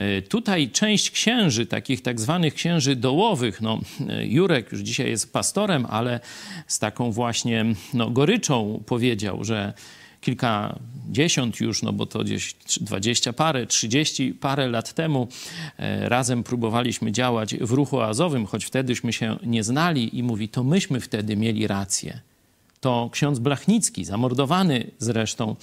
Y, 0.00 0.22
tutaj 0.22 0.70
część 0.70 1.10
księży, 1.10 1.66
takich 1.66 2.02
tak 2.02 2.20
zwanych 2.20 2.54
księży 2.54 2.96
dołowych, 2.96 3.60
no, 3.60 3.80
y, 4.00 4.26
Jurek 4.26 4.72
już 4.72 4.80
dzisiaj 4.80 5.10
jest 5.10 5.32
pastorem, 5.32 5.86
ale 5.90 6.20
z 6.66 6.78
taką 6.78 7.12
właśnie 7.12 7.64
no, 7.94 8.10
goryczą 8.10 8.82
powiedział, 8.86 9.44
że 9.44 9.72
kilkadziesiąt 10.20 11.60
już, 11.60 11.82
no 11.82 11.92
bo 11.92 12.06
to 12.06 12.24
gdzieś 12.24 12.54
dwadzieścia 12.80 13.32
parę, 13.32 13.66
trzydzieści 13.66 14.34
parę 14.34 14.68
lat 14.68 14.94
temu 14.94 15.28
e, 15.78 16.08
razem 16.08 16.42
próbowaliśmy 16.42 17.12
działać 17.12 17.54
w 17.54 17.70
ruchu 17.70 18.00
azowym, 18.00 18.46
choć 18.46 18.64
wtedyśmy 18.64 19.12
się 19.12 19.36
nie 19.42 19.64
znali 19.64 20.18
i 20.18 20.22
mówi, 20.22 20.48
to 20.48 20.64
myśmy 20.64 21.00
wtedy 21.00 21.36
mieli 21.36 21.66
rację 21.66 22.20
to 22.80 23.10
ksiądz 23.12 23.38
Blachnicki, 23.38 24.04
zamordowany 24.04 24.90
zresztą 24.98 25.56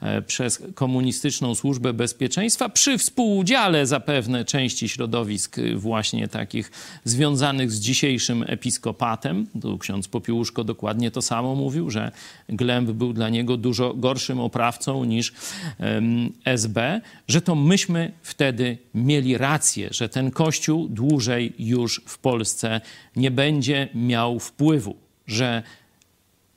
e, 0.00 0.22
przez 0.22 0.62
komunistyczną 0.74 1.54
służbę 1.54 1.92
bezpieczeństwa, 1.92 2.68
przy 2.68 2.98
współudziale 2.98 3.86
zapewne 3.86 4.44
części 4.44 4.88
środowisk 4.88 5.58
e, 5.58 5.74
właśnie 5.74 6.28
takich 6.28 6.70
związanych 7.04 7.72
z 7.72 7.80
dzisiejszym 7.80 8.44
episkopatem. 8.46 9.46
Tu 9.62 9.78
ksiądz 9.78 10.08
Popiłuszko 10.08 10.64
dokładnie 10.64 11.10
to 11.10 11.22
samo 11.22 11.54
mówił, 11.54 11.90
że 11.90 12.12
Glemb 12.48 12.90
był 12.90 13.12
dla 13.12 13.28
niego 13.28 13.56
dużo 13.56 13.94
gorszym 13.94 14.40
oprawcą 14.40 15.04
niż 15.04 15.32
SB, 16.44 17.00
że 17.28 17.40
to 17.40 17.54
myśmy 17.54 18.12
wtedy 18.22 18.78
mieli 18.94 19.38
rację, 19.38 19.88
że 19.90 20.08
ten 20.08 20.30
kościół 20.30 20.88
dłużej 20.88 21.52
już 21.58 22.02
w 22.06 22.18
Polsce 22.18 22.80
nie 23.16 23.30
będzie 23.30 23.88
miał 23.94 24.40
wpływu, 24.40 24.96
że 25.26 25.62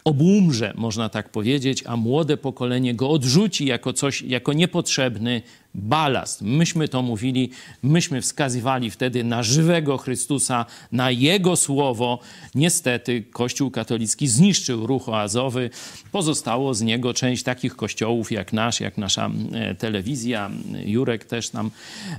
obłumrze, 0.03 0.73
można 0.75 1.09
tak 1.09 1.29
powiedzieć, 1.29 1.83
a 1.85 1.97
młode 1.97 2.37
pokolenie 2.37 2.95
go 2.95 3.09
odrzuci 3.09 3.65
jako 3.65 3.93
coś, 3.93 4.21
jako 4.21 4.53
niepotrzebny 4.53 5.41
balast. 5.75 6.41
Myśmy 6.41 6.87
to 6.87 7.01
mówili, 7.01 7.49
myśmy 7.83 8.21
wskazywali 8.21 8.91
wtedy 8.91 9.23
na 9.23 9.43
żywego 9.43 9.97
Chrystusa, 9.97 10.65
na 10.91 11.11
Jego 11.11 11.55
słowo. 11.55 12.19
Niestety 12.55 13.23
Kościół 13.31 13.71
katolicki 13.71 14.27
zniszczył 14.27 14.87
ruch 14.87 15.09
oazowy. 15.09 15.69
Pozostało 16.11 16.73
z 16.73 16.81
niego 16.81 17.13
część 17.13 17.43
takich 17.43 17.75
kościołów 17.75 18.31
jak 18.31 18.53
nasz, 18.53 18.79
jak 18.79 18.97
nasza 18.97 19.29
e, 19.53 19.75
telewizja. 19.75 20.51
Jurek 20.85 21.25
też 21.25 21.53
nam 21.53 21.71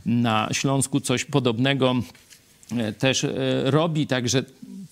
na 0.07 0.49
Śląsku 0.53 1.01
coś 1.01 1.25
podobnego 1.25 1.95
też 2.99 3.25
e, 3.25 3.31
robi, 3.65 4.07
także 4.07 4.43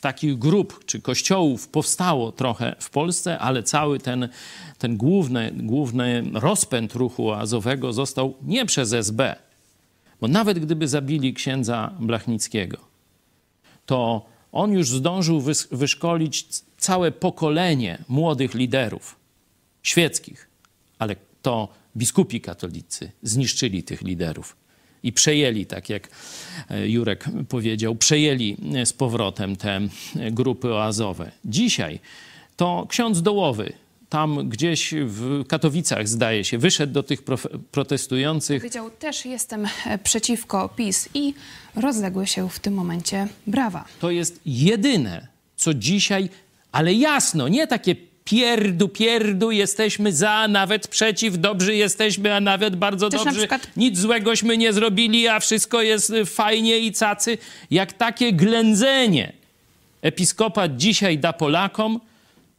takich 0.00 0.38
grup 0.38 0.84
czy 0.84 1.00
kościołów 1.00 1.68
powstało 1.68 2.32
trochę 2.32 2.76
w 2.78 2.90
Polsce, 2.90 3.38
ale 3.38 3.62
cały 3.62 3.98
ten, 3.98 4.28
ten 4.78 4.96
główny, 4.96 5.52
główny 5.56 6.24
rozpęd 6.32 6.94
ruchu 6.94 7.32
azowego 7.32 7.92
został 7.92 8.34
nie 8.42 8.66
przez 8.66 8.92
SB, 8.92 9.36
bo 10.20 10.28
nawet 10.28 10.58
gdyby 10.58 10.88
zabili 10.88 11.34
księdza 11.34 11.94
Blachnickiego, 12.00 12.78
to 13.86 14.26
on 14.52 14.72
już 14.72 14.88
zdążył 14.88 15.42
wyszkolić 15.70 16.46
całe 16.78 17.12
pokolenie 17.12 17.98
młodych 18.08 18.54
liderów 18.54 19.16
świeckich, 19.82 20.48
ale 20.98 21.16
to 21.42 21.68
biskupi 21.96 22.40
katolicy 22.40 23.10
zniszczyli 23.22 23.82
tych 23.82 24.02
liderów 24.02 24.61
i 25.02 25.12
przejęli, 25.12 25.66
tak 25.66 25.88
jak 25.88 26.08
e, 26.70 26.88
Jurek 26.88 27.24
powiedział, 27.48 27.94
przejęli 27.94 28.56
e, 28.74 28.86
z 28.86 28.92
powrotem 28.92 29.56
te 29.56 29.76
e, 29.76 30.30
grupy 30.30 30.74
oazowe. 30.74 31.30
Dzisiaj 31.44 32.00
to 32.56 32.86
ksiądz 32.88 33.22
dołowy 33.22 33.72
tam 34.08 34.48
gdzieś 34.48 34.94
w 34.96 35.46
Katowicach, 35.46 36.08
zdaje 36.08 36.44
się, 36.44 36.58
wyszedł 36.58 36.92
do 36.92 37.02
tych 37.02 37.22
protestujących. 37.70 38.62
Powiedział, 38.62 38.90
też 38.90 39.24
jestem 39.24 39.66
przeciwko 40.04 40.68
PiS 40.68 41.08
i 41.14 41.34
rozległy 41.76 42.26
się 42.26 42.50
w 42.50 42.58
tym 42.58 42.74
momencie 42.74 43.28
brawa. 43.46 43.84
To 44.00 44.10
jest 44.10 44.40
jedyne, 44.46 45.26
co 45.56 45.74
dzisiaj, 45.74 46.28
ale 46.72 46.94
jasno, 46.94 47.48
nie 47.48 47.66
takie 47.66 47.96
pierdu, 48.24 48.88
pierdu, 48.88 49.50
jesteśmy 49.50 50.12
za, 50.12 50.48
nawet 50.48 50.88
przeciw, 50.88 51.38
dobrzy 51.38 51.76
jesteśmy, 51.76 52.34
a 52.34 52.40
nawet 52.40 52.76
bardzo 52.76 53.08
Też 53.08 53.24
dobrzy. 53.24 53.38
Przykład... 53.38 53.68
Nic 53.76 53.98
złegośmy 53.98 54.56
nie 54.56 54.72
zrobili, 54.72 55.28
a 55.28 55.40
wszystko 55.40 55.82
jest 55.82 56.10
y, 56.10 56.24
fajnie 56.24 56.78
i 56.78 56.92
cacy. 56.92 57.38
Jak 57.70 57.92
takie 57.92 58.32
ględzenie 58.32 59.32
episkopat 60.02 60.76
dzisiaj 60.76 61.18
da 61.18 61.32
Polakom, 61.32 62.00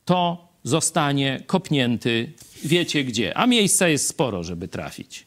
to 0.05 0.47
zostanie 0.63 1.43
kopnięty 1.47 2.33
wiecie 2.63 3.03
gdzie. 3.03 3.37
A 3.37 3.47
miejsca 3.47 3.87
jest 3.87 4.07
sporo, 4.07 4.43
żeby 4.43 4.67
trafić. 4.67 5.25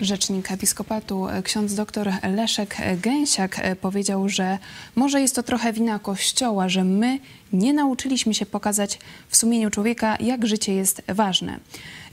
Rzecznik 0.00 0.52
episkopatu 0.52 1.26
ksiądz 1.44 1.74
dr 1.74 2.12
Leszek 2.22 2.76
Gęsiak 3.02 3.76
powiedział, 3.80 4.28
że 4.28 4.58
może 4.96 5.20
jest 5.20 5.34
to 5.34 5.42
trochę 5.42 5.72
wina 5.72 5.98
Kościoła, 5.98 6.68
że 6.68 6.84
my 6.84 7.18
nie 7.52 7.72
nauczyliśmy 7.72 8.34
się 8.34 8.46
pokazać 8.46 8.98
w 9.28 9.36
sumieniu 9.36 9.70
człowieka, 9.70 10.16
jak 10.20 10.46
życie 10.46 10.74
jest 10.74 11.02
ważne. 11.08 11.58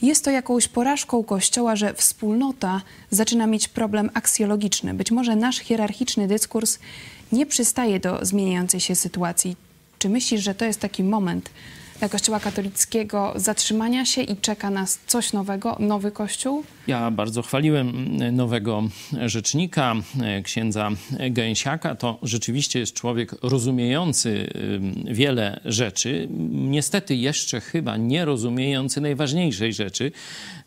Jest 0.01 0.25
to 0.25 0.31
jakąś 0.31 0.67
porażką 0.67 1.23
Kościoła, 1.23 1.75
że 1.75 1.93
wspólnota 1.93 2.81
zaczyna 3.11 3.47
mieć 3.47 3.67
problem 3.67 4.09
aksjologiczny. 4.13 4.93
Być 4.93 5.11
może 5.11 5.35
nasz 5.35 5.57
hierarchiczny 5.59 6.27
dyskurs 6.27 6.79
nie 7.31 7.45
przystaje 7.45 7.99
do 7.99 8.25
zmieniającej 8.25 8.79
się 8.79 8.95
sytuacji. 8.95 9.55
Czy 9.99 10.09
myślisz, 10.09 10.41
że 10.41 10.55
to 10.55 10.65
jest 10.65 10.79
taki 10.79 11.03
moment, 11.03 11.49
Kościoła 12.07 12.39
katolickiego 12.39 13.33
zatrzymania 13.35 14.05
się 14.05 14.21
i 14.21 14.37
czeka 14.37 14.69
nas 14.69 14.99
coś 15.07 15.33
nowego, 15.33 15.77
nowy 15.79 16.11
Kościół? 16.11 16.63
Ja 16.87 17.11
bardzo 17.11 17.41
chwaliłem 17.41 18.17
nowego 18.35 18.83
rzecznika, 19.25 19.95
księdza 20.43 20.89
Gęsiaka. 21.29 21.95
To 21.95 22.19
rzeczywiście 22.23 22.79
jest 22.79 22.93
człowiek 22.93 23.35
rozumiejący 23.41 24.49
wiele 25.05 25.59
rzeczy. 25.65 26.27
Niestety 26.49 27.15
jeszcze 27.15 27.61
chyba 27.61 27.97
nie 27.97 28.25
rozumiejący 28.25 29.01
najważniejszej 29.01 29.73
rzeczy, 29.73 30.11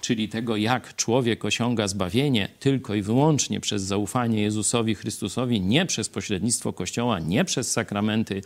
czyli 0.01 0.29
tego, 0.29 0.57
jak 0.57 0.97
człowiek 0.97 1.45
osiąga 1.45 1.89
zbawienie 1.89 2.49
tylko 2.61 2.95
i 2.95 3.03
wyłącznie 3.03 3.61
przez 3.61 3.83
zaufanie 3.83 4.43
Jezusowi 4.43 4.95
Chrystusowi, 4.95 5.61
nie 5.61 5.87
przez 5.87 6.09
pośrednictwo 6.09 6.73
Kościoła, 6.73 7.19
nie 7.19 7.45
przez 7.45 7.73
sakramenty 7.73 8.43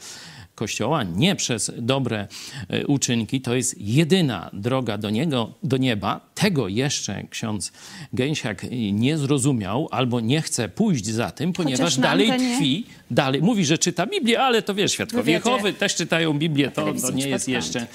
Kościoła, 0.56 1.02
nie 1.02 1.36
przez 1.36 1.72
dobre 1.78 2.28
e, 2.68 2.86
uczynki. 2.86 3.40
To 3.40 3.54
jest 3.54 3.80
jedyna 3.80 4.50
droga 4.52 4.98
do, 4.98 5.10
niego, 5.10 5.54
do 5.62 5.76
nieba. 5.76 6.20
Tego 6.34 6.68
jeszcze 6.68 7.24
ksiądz 7.30 7.72
Gęsiak 8.12 8.66
nie 8.92 9.18
zrozumiał 9.18 9.88
albo 9.90 10.20
nie 10.20 10.42
chce 10.42 10.68
pójść 10.68 11.06
za 11.06 11.30
tym, 11.30 11.52
ponieważ 11.52 11.98
dalej 11.98 12.30
tkwi, 12.30 12.86
dalej 13.10 13.42
mówi, 13.42 13.64
że 13.64 13.78
czyta 13.78 14.06
Biblię, 14.06 14.40
ale 14.40 14.62
to 14.62 14.74
wiesz, 14.74 14.92
świadkowie 14.92 15.32
Jehowy 15.32 15.72
też 15.72 15.94
czytają 15.94 16.38
Biblię, 16.38 16.70
to, 16.70 16.94
to 16.94 17.10
nie 17.10 17.28
jest 17.28 17.48
jeszcze 17.48 17.86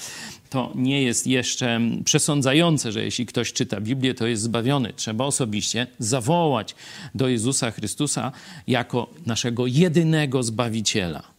to 0.52 0.72
nie 0.74 1.02
jest 1.02 1.26
jeszcze 1.26 1.80
przesądzające, 2.04 2.92
że 2.92 3.04
jeśli 3.04 3.26
ktoś 3.26 3.52
czyta 3.52 3.80
Biblię, 3.80 4.14
to 4.14 4.26
jest 4.26 4.42
zbawiony. 4.42 4.92
Trzeba 4.96 5.24
osobiście 5.24 5.86
zawołać 5.98 6.74
do 7.14 7.28
Jezusa 7.28 7.70
Chrystusa 7.70 8.32
jako 8.66 9.10
naszego 9.26 9.66
jedynego 9.66 10.42
Zbawiciela. 10.42 11.31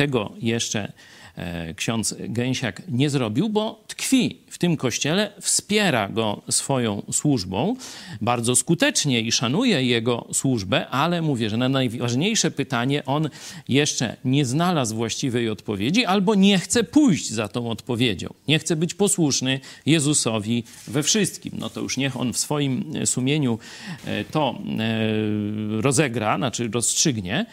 Tego 0.00 0.32
jeszcze 0.38 0.92
e, 1.36 1.74
ksiądz 1.74 2.14
Gęsiak 2.18 2.82
nie 2.88 3.10
zrobił, 3.10 3.48
bo 3.48 3.84
tkwi 3.86 4.40
w 4.50 4.58
tym 4.58 4.76
kościele, 4.76 5.32
wspiera 5.40 6.08
go 6.08 6.42
swoją 6.50 7.02
służbą 7.12 7.76
bardzo 8.20 8.56
skutecznie 8.56 9.20
i 9.20 9.32
szanuje 9.32 9.84
jego 9.84 10.26
służbę, 10.32 10.88
ale 10.88 11.22
mówię, 11.22 11.50
że 11.50 11.56
na 11.56 11.68
najważniejsze 11.68 12.50
pytanie 12.50 13.04
on 13.04 13.28
jeszcze 13.68 14.16
nie 14.24 14.44
znalazł 14.44 14.96
właściwej 14.96 15.48
odpowiedzi 15.48 16.04
albo 16.04 16.34
nie 16.34 16.58
chce 16.58 16.84
pójść 16.84 17.30
za 17.30 17.48
tą 17.48 17.70
odpowiedzią. 17.70 18.34
Nie 18.48 18.58
chce 18.58 18.76
być 18.76 18.94
posłuszny 18.94 19.60
Jezusowi 19.86 20.64
we 20.88 21.02
wszystkim. 21.02 21.52
No 21.58 21.70
to 21.70 21.80
już 21.80 21.96
niech 21.96 22.16
on 22.16 22.32
w 22.32 22.38
swoim 22.38 22.92
sumieniu 23.04 23.58
e, 24.06 24.24
to 24.24 24.58
e, 24.78 25.82
rozegra, 25.82 26.36
znaczy 26.36 26.68
rozstrzygnie. 26.72 27.46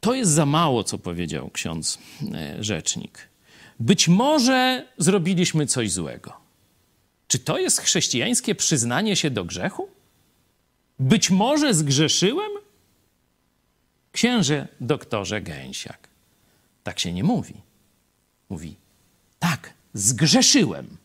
To 0.00 0.14
jest 0.14 0.30
za 0.30 0.46
mało, 0.46 0.84
co 0.84 0.98
powiedział 0.98 1.50
ksiądz 1.50 1.98
e, 2.34 2.64
rzecznik. 2.64 3.28
Być 3.80 4.08
może 4.08 4.86
zrobiliśmy 4.98 5.66
coś 5.66 5.92
złego. 5.92 6.32
Czy 7.28 7.38
to 7.38 7.58
jest 7.58 7.80
chrześcijańskie 7.80 8.54
przyznanie 8.54 9.16
się 9.16 9.30
do 9.30 9.44
grzechu? 9.44 9.88
Być 10.98 11.30
może 11.30 11.74
zgrzeszyłem? 11.74 12.50
Księże 14.12 14.68
doktorze 14.80 15.40
Gęsiak. 15.40 16.08
Tak 16.84 16.98
się 16.98 17.12
nie 17.12 17.24
mówi. 17.24 17.54
Mówi, 18.48 18.76
Tak, 19.38 19.72
zgrzeszyłem. 19.94 20.96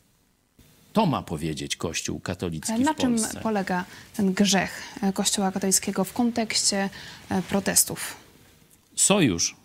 To 0.94 1.06
ma 1.06 1.22
powiedzieć 1.22 1.76
Kościół 1.76 2.20
katolicki 2.20 2.74
Ale 2.74 2.84
na 2.84 2.94
w 2.94 2.98
czym 2.98 3.16
Polsce. 3.16 3.40
polega 3.42 3.86
ten 4.16 4.34
grzech 4.34 4.82
Kościoła 5.14 5.52
katolickiego 5.52 6.04
w 6.04 6.14
kontekście 6.14 6.90
e, 7.30 7.42
protestów? 7.42 8.25
Sojusz 8.96 9.56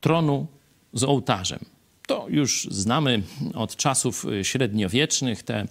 tronu 0.00 0.46
z 0.92 1.04
ołtarzem. 1.04 1.58
To 2.06 2.26
już 2.28 2.68
znamy 2.70 3.22
od 3.54 3.76
czasów 3.76 4.26
średniowiecznych, 4.42 5.42
te 5.42 5.66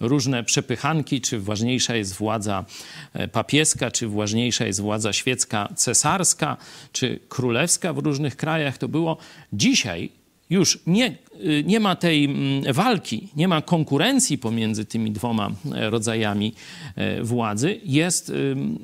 różne 0.00 0.44
przepychanki, 0.44 1.20
czy 1.20 1.40
ważniejsza 1.40 1.96
jest 1.96 2.14
władza 2.14 2.64
e, 3.12 3.28
papieska, 3.28 3.90
czy 3.90 4.08
ważniejsza 4.08 4.66
jest 4.66 4.80
władza 4.80 5.12
świecka 5.12 5.68
cesarska, 5.76 6.56
czy 6.92 7.20
królewska 7.28 7.92
w 7.92 7.98
różnych 7.98 8.36
krajach. 8.36 8.78
To 8.78 8.88
było 8.88 9.16
dzisiaj 9.52 10.10
już 10.50 10.78
nie, 10.86 11.16
y, 11.44 11.64
nie 11.66 11.80
ma 11.80 11.96
tej 11.96 12.24
mm, 12.24 12.72
walki, 12.72 13.28
nie 13.36 13.48
ma 13.48 13.62
konkurencji 13.62 14.38
pomiędzy 14.38 14.84
tymi 14.84 15.10
dwoma 15.10 15.50
e, 15.74 15.90
rodzajami 15.90 16.54
e, 16.96 17.22
władzy, 17.22 17.80
jest 17.84 18.32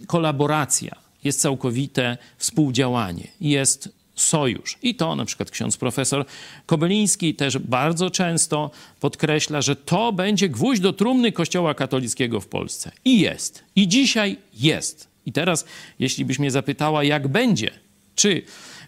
kolaboracja, 0.06 1.05
jest 1.26 1.40
całkowite 1.40 2.18
współdziałanie, 2.38 3.28
jest 3.40 3.88
sojusz. 4.14 4.78
I 4.82 4.94
to 4.94 5.16
na 5.16 5.24
przykład 5.24 5.50
ksiądz 5.50 5.76
profesor 5.76 6.24
Kobeliński 6.66 7.34
też 7.34 7.58
bardzo 7.58 8.10
często 8.10 8.70
podkreśla, 9.00 9.62
że 9.62 9.76
to 9.76 10.12
będzie 10.12 10.48
gwóźdź 10.48 10.82
do 10.82 10.92
trumny 10.92 11.32
Kościoła 11.32 11.74
katolickiego 11.74 12.40
w 12.40 12.46
Polsce. 12.46 12.90
I 13.04 13.20
jest. 13.20 13.64
I 13.76 13.88
dzisiaj 13.88 14.36
jest. 14.54 15.08
I 15.26 15.32
teraz, 15.32 15.64
jeśli 15.98 16.24
byś 16.24 16.38
mnie 16.38 16.50
zapytała, 16.50 17.04
jak 17.04 17.28
będzie, 17.28 17.70
czy 18.14 18.42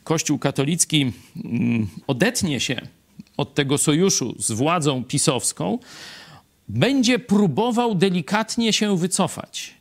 Kościół 0.04 0.38
katolicki 0.38 1.12
mm, 1.44 1.88
odetnie 2.06 2.60
się 2.60 2.88
od 3.36 3.54
tego 3.54 3.78
sojuszu 3.78 4.34
z 4.38 4.52
władzą 4.52 5.04
pisowską, 5.04 5.78
będzie 6.68 7.18
próbował 7.18 7.94
delikatnie 7.94 8.72
się 8.72 8.98
wycofać, 8.98 9.74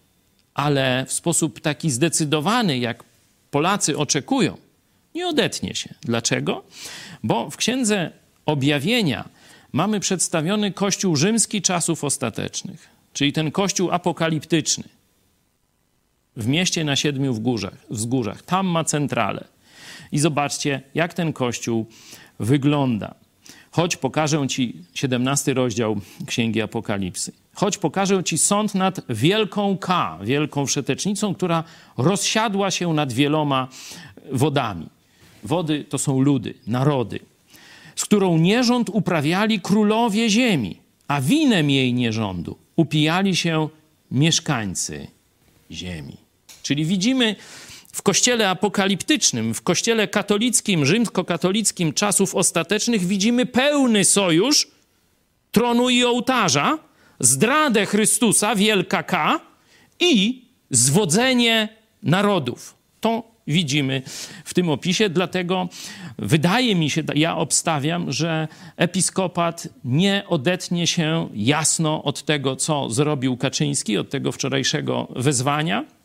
ale 0.57 1.05
w 1.05 1.13
sposób 1.13 1.59
taki 1.59 1.91
zdecydowany, 1.91 2.77
jak 2.77 3.03
Polacy 3.51 3.97
oczekują, 3.97 4.57
nie 5.15 5.27
odetnie 5.27 5.75
się. 5.75 5.93
Dlaczego? 6.01 6.63
Bo 7.23 7.49
w 7.49 7.57
księdze 7.57 8.11
objawienia 8.45 9.29
mamy 9.73 9.99
przedstawiony 9.99 10.71
Kościół 10.71 11.15
rzymski 11.15 11.61
czasów 11.61 12.03
ostatecznych, 12.03 12.89
czyli 13.13 13.33
ten 13.33 13.51
Kościół 13.51 13.91
apokaliptyczny 13.91 14.83
w 16.35 16.47
mieście 16.47 16.83
na 16.83 16.95
siedmiu 16.95 17.33
wzgórzach. 17.33 17.77
wzgórzach. 17.89 18.41
Tam 18.41 18.67
ma 18.67 18.83
centralę. 18.83 19.43
I 20.11 20.19
zobaczcie, 20.19 20.81
jak 20.93 21.13
ten 21.13 21.33
Kościół 21.33 21.85
wygląda. 22.39 23.15
Choć 23.77 23.95
pokażę 23.95 24.47
ci 24.47 24.73
17 24.93 25.53
rozdział 25.53 26.01
Księgi 26.25 26.61
Apokalipsy. 26.61 27.31
Choć 27.53 27.77
pokażę 27.77 28.23
ci 28.23 28.37
sąd 28.37 28.75
nad 28.75 29.01
wielką 29.09 29.77
K, 29.77 30.19
wielką 30.23 30.65
wszetecznicą, 30.65 31.35
która 31.35 31.63
rozsiadła 31.97 32.71
się 32.71 32.93
nad 32.93 33.13
wieloma 33.13 33.67
wodami. 34.31 34.85
Wody 35.43 35.85
to 35.89 35.97
są 35.97 36.19
ludy, 36.19 36.53
narody, 36.67 37.19
z 37.95 38.05
którą 38.05 38.37
nierząd 38.37 38.89
uprawiali 38.89 39.61
królowie 39.61 40.29
ziemi, 40.29 40.77
a 41.07 41.21
winem 41.21 41.69
jej 41.69 41.93
nierządu 41.93 42.57
upijali 42.75 43.35
się 43.35 43.69
mieszkańcy 44.11 45.07
ziemi. 45.71 46.17
Czyli 46.63 46.85
widzimy 46.85 47.35
w 47.97 48.01
kościele 48.01 48.49
apokaliptycznym, 48.49 49.53
w 49.53 49.61
kościele 49.61 50.07
katolickim, 50.07 50.85
rzymskokatolickim 50.85 51.93
czasów 51.93 52.35
ostatecznych, 52.35 53.05
widzimy 53.05 53.45
pełny 53.45 54.05
sojusz 54.05 54.67
tronu 55.51 55.89
i 55.89 56.03
ołtarza, 56.03 56.77
zdradę 57.19 57.85
Chrystusa, 57.85 58.55
wielka 58.55 59.03
K 59.03 59.39
i 59.99 60.45
zwodzenie 60.69 61.69
narodów. 62.03 62.75
To 62.99 63.23
widzimy 63.47 64.01
w 64.45 64.53
tym 64.53 64.69
opisie, 64.69 65.09
dlatego 65.09 65.69
wydaje 66.17 66.75
mi 66.75 66.89
się, 66.89 67.03
ja 67.15 67.37
obstawiam, 67.37 68.11
że 68.11 68.47
episkopat 68.75 69.67
nie 69.83 70.23
odetnie 70.27 70.87
się 70.87 71.29
jasno 71.33 72.03
od 72.03 72.23
tego, 72.23 72.55
co 72.55 72.89
zrobił 72.89 73.37
Kaczyński, 73.37 73.97
od 73.97 74.09
tego 74.09 74.31
wczorajszego 74.31 75.07
wezwania 75.15 75.96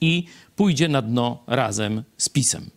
i 0.00 0.26
pójdzie 0.56 0.88
na 0.88 1.02
dno 1.02 1.42
razem 1.46 2.02
z 2.18 2.28
pisem. 2.28 2.70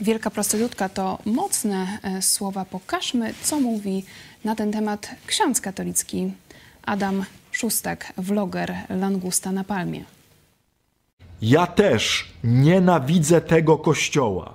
Wielka 0.00 0.30
prostytutka 0.30 0.88
to 0.88 1.18
mocne 1.24 1.98
e, 2.02 2.22
słowa. 2.22 2.64
Pokażmy, 2.64 3.34
co 3.42 3.60
mówi 3.60 4.04
na 4.44 4.54
ten 4.54 4.72
temat 4.72 5.10
ksiądz 5.26 5.60
katolicki 5.60 6.32
Adam 6.82 7.24
Szustak, 7.52 8.12
vloger 8.18 8.74
Langusta 8.88 9.52
na 9.52 9.64
Palmie. 9.64 10.04
Ja 11.42 11.66
też 11.66 12.32
nienawidzę 12.44 13.40
tego 13.40 13.78
kościoła. 13.78 14.54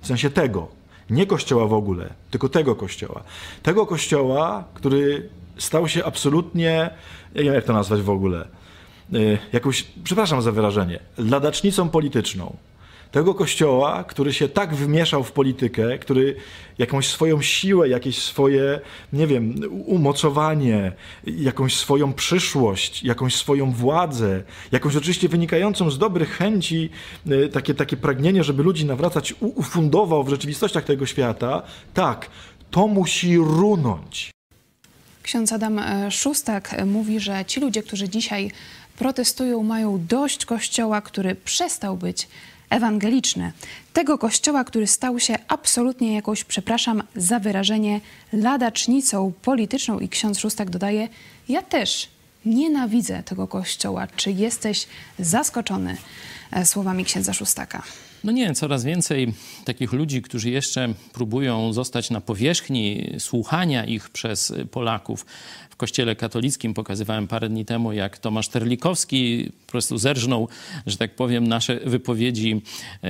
W 0.00 0.06
sensie 0.06 0.30
tego. 0.30 0.68
Nie 1.10 1.26
kościoła 1.26 1.66
w 1.66 1.72
ogóle, 1.72 2.10
tylko 2.30 2.48
tego 2.48 2.74
kościoła. 2.74 3.22
Tego 3.62 3.86
kościoła, 3.86 4.64
który 4.74 5.28
stał 5.58 5.88
się 5.88 6.04
absolutnie, 6.04 6.90
ja 7.34 7.42
nie 7.42 7.44
wiem 7.44 7.54
jak 7.54 7.64
to 7.64 7.72
nazwać 7.72 8.00
w 8.00 8.10
ogóle, 8.10 8.48
jakąś, 9.52 9.86
przepraszam 10.04 10.42
za 10.42 10.52
wyrażenie, 10.52 10.98
ladacznicą 11.18 11.88
polityczną. 11.88 12.56
Tego 13.10 13.34
kościoła, 13.34 14.04
który 14.04 14.32
się 14.32 14.48
tak 14.48 14.74
wmieszał 14.74 15.24
w 15.24 15.32
politykę, 15.32 15.98
który 15.98 16.36
jakąś 16.78 17.08
swoją 17.08 17.42
siłę, 17.42 17.88
jakieś 17.88 18.22
swoje, 18.22 18.80
nie 19.12 19.26
wiem, 19.26 19.54
umocowanie, 19.86 20.92
jakąś 21.24 21.76
swoją 21.76 22.12
przyszłość, 22.12 23.02
jakąś 23.02 23.36
swoją 23.36 23.72
władzę, 23.72 24.42
jakąś 24.72 24.96
oczywiście 24.96 25.28
wynikającą 25.28 25.90
z 25.90 25.98
dobrych 25.98 26.30
chęci, 26.30 26.90
y, 27.30 27.48
takie, 27.48 27.74
takie 27.74 27.96
pragnienie, 27.96 28.44
żeby 28.44 28.62
ludzi 28.62 28.84
nawracać, 28.84 29.34
ufundował 29.40 30.24
w 30.24 30.28
rzeczywistościach 30.28 30.84
tego 30.84 31.06
świata, 31.06 31.62
tak, 31.94 32.30
to 32.70 32.86
musi 32.86 33.36
runąć. 33.36 34.30
Ksiądz 35.22 35.52
Adam 35.52 35.78
e, 35.78 36.10
Szustak 36.10 36.74
e, 36.74 36.84
mówi, 36.84 37.20
że 37.20 37.44
ci 37.44 37.60
ludzie, 37.60 37.82
którzy 37.82 38.08
dzisiaj 38.08 38.50
protestują, 38.98 39.62
mają 39.62 40.06
dość 40.06 40.46
kościoła, 40.46 41.00
który 41.00 41.34
przestał 41.34 41.96
być 41.96 42.28
ewangeliczny. 42.70 43.52
Tego 43.92 44.18
kościoła, 44.18 44.64
który 44.64 44.86
stał 44.86 45.20
się 45.20 45.38
absolutnie 45.48 46.14
jakąś, 46.14 46.44
przepraszam 46.44 47.02
za 47.16 47.38
wyrażenie, 47.38 48.00
ladacznicą 48.32 49.32
polityczną. 49.42 49.98
I 49.98 50.08
ksiądz 50.08 50.38
Szustak 50.38 50.70
dodaje, 50.70 51.08
ja 51.48 51.62
też 51.62 52.08
nienawidzę 52.46 53.22
tego 53.22 53.46
kościoła. 53.48 54.06
Czy 54.16 54.32
jesteś 54.32 54.86
zaskoczony 55.18 55.96
e, 56.50 56.66
słowami 56.66 57.04
księdza 57.04 57.32
Szustaka? 57.32 57.82
No 58.26 58.32
nie, 58.32 58.54
coraz 58.54 58.84
więcej 58.84 59.34
takich 59.64 59.92
ludzi, 59.92 60.22
którzy 60.22 60.50
jeszcze 60.50 60.94
próbują 61.12 61.72
zostać 61.72 62.10
na 62.10 62.20
powierzchni 62.20 63.12
słuchania 63.18 63.84
ich 63.84 64.10
przez 64.10 64.52
Polaków. 64.70 65.26
W 65.70 65.76
kościele 65.78 66.16
katolickim 66.16 66.74
pokazywałem 66.74 67.28
parę 67.28 67.48
dni 67.48 67.64
temu, 67.64 67.92
jak 67.92 68.18
Tomasz 68.18 68.48
Terlikowski 68.48 69.50
po 69.66 69.70
prostu 69.70 69.98
zerżnął, 69.98 70.48
że 70.86 70.96
tak 70.96 71.14
powiem, 71.14 71.48
nasze 71.48 71.80
wypowiedzi 71.84 72.62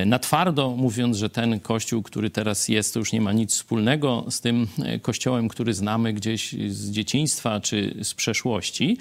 na 0.06 0.18
twardo, 0.18 0.70
mówiąc, 0.70 1.16
że 1.16 1.30
ten 1.30 1.60
kościół, 1.60 2.02
który 2.02 2.30
teraz 2.30 2.68
jest, 2.68 2.94
to 2.94 2.98
już 2.98 3.12
nie 3.12 3.20
ma 3.20 3.32
nic 3.32 3.52
wspólnego 3.52 4.24
z 4.30 4.40
tym 4.40 4.66
kościołem, 5.02 5.48
który 5.48 5.74
znamy 5.74 6.12
gdzieś 6.12 6.52
z 6.68 6.90
dzieciństwa 6.90 7.60
czy 7.60 7.94
z 8.02 8.14
przeszłości. 8.14 8.98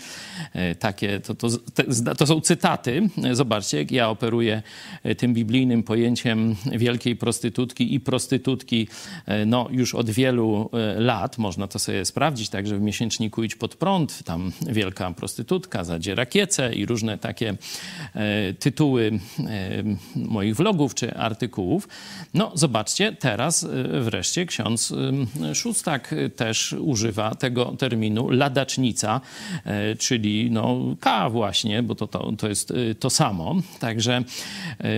E, 0.53 0.75
Takie, 0.75 1.19
to, 1.19 1.35
to, 1.35 1.49
te- 1.73 2.15
to 2.17 2.27
są 2.27 2.41
cytaty. 2.41 3.09
Zobaczcie, 3.31 3.77
jak 3.77 3.91
ja 3.91 4.09
operuję 4.09 4.61
tym 5.17 5.33
biblijnym 5.33 5.83
pojęciem 5.83 6.04
wielkiej 6.65 7.15
prostytutki 7.15 7.93
i 7.93 7.99
prostytutki 7.99 8.87
e, 9.25 9.45
no, 9.45 9.67
już 9.71 9.95
od 9.95 10.09
wielu 10.09 10.69
e, 10.73 10.99
lat. 10.99 11.37
Można 11.37 11.67
to 11.67 11.79
sobie 11.79 12.05
sprawdzić 12.05 12.49
także 12.49 12.77
w 12.77 12.81
miesięczniku 12.81 13.43
Idź 13.43 13.55
pod 13.55 13.75
prąd. 13.75 14.23
Tam 14.23 14.51
wielka 14.67 15.11
prostytutka 15.11 15.83
zadziera 15.83 16.25
kiece 16.25 16.73
i 16.73 16.85
różne 16.85 17.17
takie 17.17 17.55
e, 18.15 18.53
tytuły 18.53 19.19
moich 20.15 20.55
vlogów 20.55 20.95
czy 20.95 21.13
artykułów. 21.13 21.87
No 22.33 22.51
zobaczcie, 22.53 23.13
teraz 23.19 23.67
wreszcie 24.01 24.45
ksiądz 24.45 24.93
Szustak 25.53 26.13
e, 26.13 26.29
też 26.29 26.73
używa 26.73 27.35
tego 27.35 27.65
terminu 27.65 28.29
ladacznica, 28.29 29.21
czyli 29.99 30.51
no 30.51 30.95
K 30.99 31.29
właśnie, 31.29 31.83
bo 31.83 31.95
to, 31.95 32.07
to, 32.07 32.31
to 32.37 32.49
jest 32.49 32.73
to 32.99 33.09
samo. 33.09 33.55
Także 33.79 34.23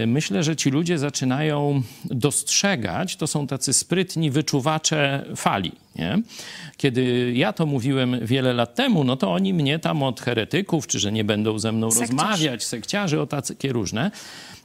myślę, 0.07 0.43
że 0.43 0.55
ci 0.55 0.69
ludzie 0.69 0.96
zaczynają 0.99 1.81
dostrzegać, 2.05 3.15
to 3.15 3.27
są 3.27 3.47
tacy 3.47 3.73
sprytni 3.73 4.31
wyczuwacze 4.31 5.25
fali. 5.36 5.71
Nie? 5.95 6.21
Kiedy 6.77 7.33
ja 7.36 7.53
to 7.53 7.65
mówiłem 7.65 8.25
wiele 8.25 8.53
lat 8.53 8.75
temu, 8.75 9.03
no 9.03 9.17
to 9.17 9.33
oni 9.33 9.53
mnie 9.53 9.79
tam 9.79 10.03
od 10.03 10.21
heretyków, 10.21 10.88
czy 10.88 10.99
że 10.99 11.12
nie 11.12 11.23
będą 11.23 11.60
ze 11.60 11.71
mną 11.71 11.91
Sekciarz. 11.91 12.10
rozmawiać, 12.10 12.63
sekciarzy, 12.63 13.21
o 13.21 13.27
takie 13.27 13.73
różne. 13.73 14.12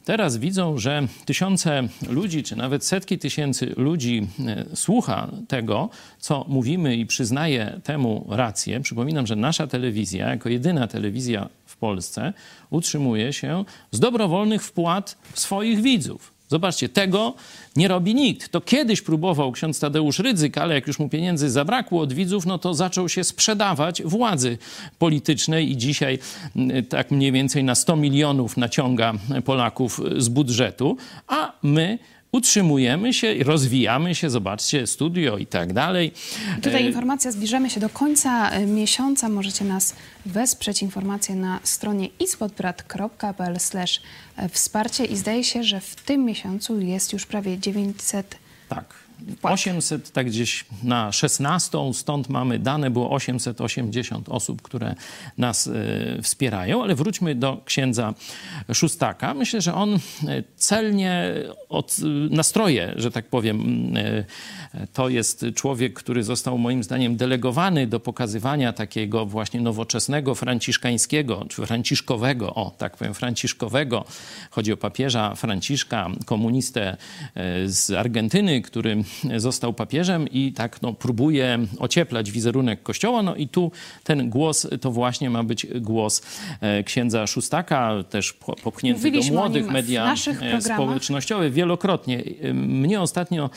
Teraz 0.05 0.37
widzą, 0.37 0.79
że 0.79 1.07
tysiące 1.25 1.89
ludzi, 2.09 2.43
czy 2.43 2.57
nawet 2.57 2.85
setki 2.85 3.19
tysięcy 3.19 3.75
ludzi 3.77 4.27
e, 4.47 4.77
słucha 4.77 5.31
tego, 5.49 5.91
co 6.19 6.45
mówimy 6.49 6.97
i 6.97 7.07
przyznaje 7.07 7.81
temu 7.85 8.27
rację. 8.31 8.81
Przypominam, 8.81 9.27
że 9.27 9.37
nasza 9.37 9.67
telewizja, 9.67 10.29
jako 10.29 10.49
jedyna 10.49 10.87
telewizja 10.87 11.49
w 11.67 11.77
Polsce, 11.77 12.33
utrzymuje 12.71 13.33
się 13.33 13.65
z 13.91 14.01
dobrowolnych 14.01 14.63
wpłat 14.63 15.19
swoich 15.35 15.83
widzów. 15.83 16.32
Zobaczcie, 16.53 16.89
tego 16.89 17.35
nie 17.77 17.89
robi 17.89 18.15
nikt. 18.15 18.49
To 18.49 18.61
kiedyś 18.61 19.03
próbował 19.03 19.53
ksiądz 19.53 19.81
Tadeusz 19.81 20.19
Rydzyk, 20.19 20.59
ale 20.59 20.75
jak 20.75 20.87
już 20.87 20.99
mu 20.99 21.09
pieniędzy 21.09 21.51
zabrakło 21.51 22.01
od 22.01 22.13
widzów, 22.13 22.47
no 22.47 22.59
to 22.59 22.75
zaczął 22.75 23.09
się 23.09 23.25
sprzedawać 23.25 24.03
władzy 24.03 24.59
politycznej 24.99 25.71
i 25.71 25.77
dzisiaj 25.77 26.19
mm, 26.57 26.87
tak 26.87 27.11
mniej 27.11 27.33
więcej 27.33 27.65
na 27.65 27.75
100 27.75 27.97
milionów 27.97 28.57
naciąga 28.57 29.13
Polaków 29.45 30.01
z 30.17 30.29
budżetu, 30.29 30.97
a 31.27 31.53
my 31.63 31.99
utrzymujemy 32.33 33.13
się, 33.13 33.35
rozwijamy 33.45 34.15
się, 34.15 34.31
zobaczcie, 34.31 34.87
studio 34.87 35.39
i 35.39 35.47
tak 35.47 35.73
dalej. 35.73 36.13
Tutaj 36.63 36.85
E, 36.85 36.87
informacja, 36.87 37.33
zbliżamy 37.33 37.71
się 37.71 37.81
do 37.81 37.89
końca 37.89 38.51
e, 38.51 38.67
miesiąca. 38.67 39.29
Możecie 39.29 39.65
nas 39.65 39.95
wesprzeć. 40.27 40.83
Informacje 40.83 41.35
na 41.35 41.61
stronie 41.63 42.09
ispodbrat.pl 42.21 43.57
e, 44.37 44.49
wsparcie 44.49 45.05
i 45.05 45.17
zdaje 45.17 45.45
się, 45.45 45.63
że 45.63 45.81
w 45.81 45.95
tym 45.95 46.25
miesiącu 46.25 46.81
jest 46.81 47.13
już 47.13 47.27
prawie 47.27 47.59
900 47.59 48.37
Tak. 48.69 49.02
Wpłat. 49.37 49.55
800, 49.55 50.13
tak 50.13 50.27
gdzieś 50.27 50.65
na 50.83 51.13
16, 51.13 51.79
stąd 51.93 52.29
mamy 52.29 52.59
dane, 52.59 52.91
było 52.91 53.11
880 53.11 54.29
osób, 54.29 54.63
które 54.63 54.95
nas 55.39 55.67
e, 55.67 56.23
wspierają, 56.23 56.83
ale 56.83 56.95
wróćmy 56.95 57.35
do 57.35 57.63
księdza 57.65 58.15
Szóstaka. 58.75 59.35
Myślę, 59.35 59.61
że 59.61 59.75
on 59.75 59.95
e, 59.95 59.99
celnie 60.57 61.35
od, 61.69 61.97
nastroje, 62.31 62.93
że 62.97 63.11
tak 63.11 63.27
powiem, 63.29 63.87
e, 63.97 64.25
to 64.93 65.09
jest 65.09 65.45
człowiek, 65.55 65.93
który 65.93 66.23
został 66.23 66.59
moim 66.59 66.83
zdaniem 66.83 67.17
delegowany 67.17 67.87
do 67.87 68.01
pokazywania 68.01 68.73
takiego 68.73 69.27
właśnie 69.27 69.61
nowoczesnego 69.61 70.35
franciszkańskiego, 70.35 71.47
czy 71.49 71.67
franciszkowego, 71.67 72.55
o 72.55 72.71
tak 72.79 72.97
powiem, 72.97 73.15
franciszkowego. 73.15 74.05
Chodzi 74.51 74.73
o 74.73 74.77
papieża 74.77 75.35
Franciszka, 75.35 76.11
komunistę 76.27 76.97
e, 77.35 77.69
z 77.69 77.91
Argentyny, 77.91 78.63
który 78.63 79.05
został 79.37 79.73
papieżem 79.73 80.29
i 80.29 80.53
tak 80.53 80.83
no, 80.83 80.93
próbuje 80.93 81.59
ocieplać 81.79 82.31
wizerunek 82.31 82.83
Kościoła. 82.83 83.23
No 83.23 83.35
i 83.35 83.49
tu 83.49 83.73
ten 84.05 84.31
głos 84.31 84.67
to 84.81 84.91
właśnie 84.91 85.31
ma 85.31 85.43
być 85.43 85.67
głos 85.81 86.23
e, 86.61 86.83
księdza 86.85 87.27
Szóstaka, 87.27 87.93
też 88.11 88.33
po- 88.33 88.57
popchnięty 88.57 89.01
do 89.01 89.07
Mówiliśmy 89.09 89.37
o 89.39 89.41
młodych 89.41 89.67
media 89.71 90.15
e, 90.43 90.61
społecznościowe 90.61 91.51
wielokrotnie. 91.51 92.23
E, 92.41 92.55
Mnie 92.55 93.01
ostatnio 93.01 93.51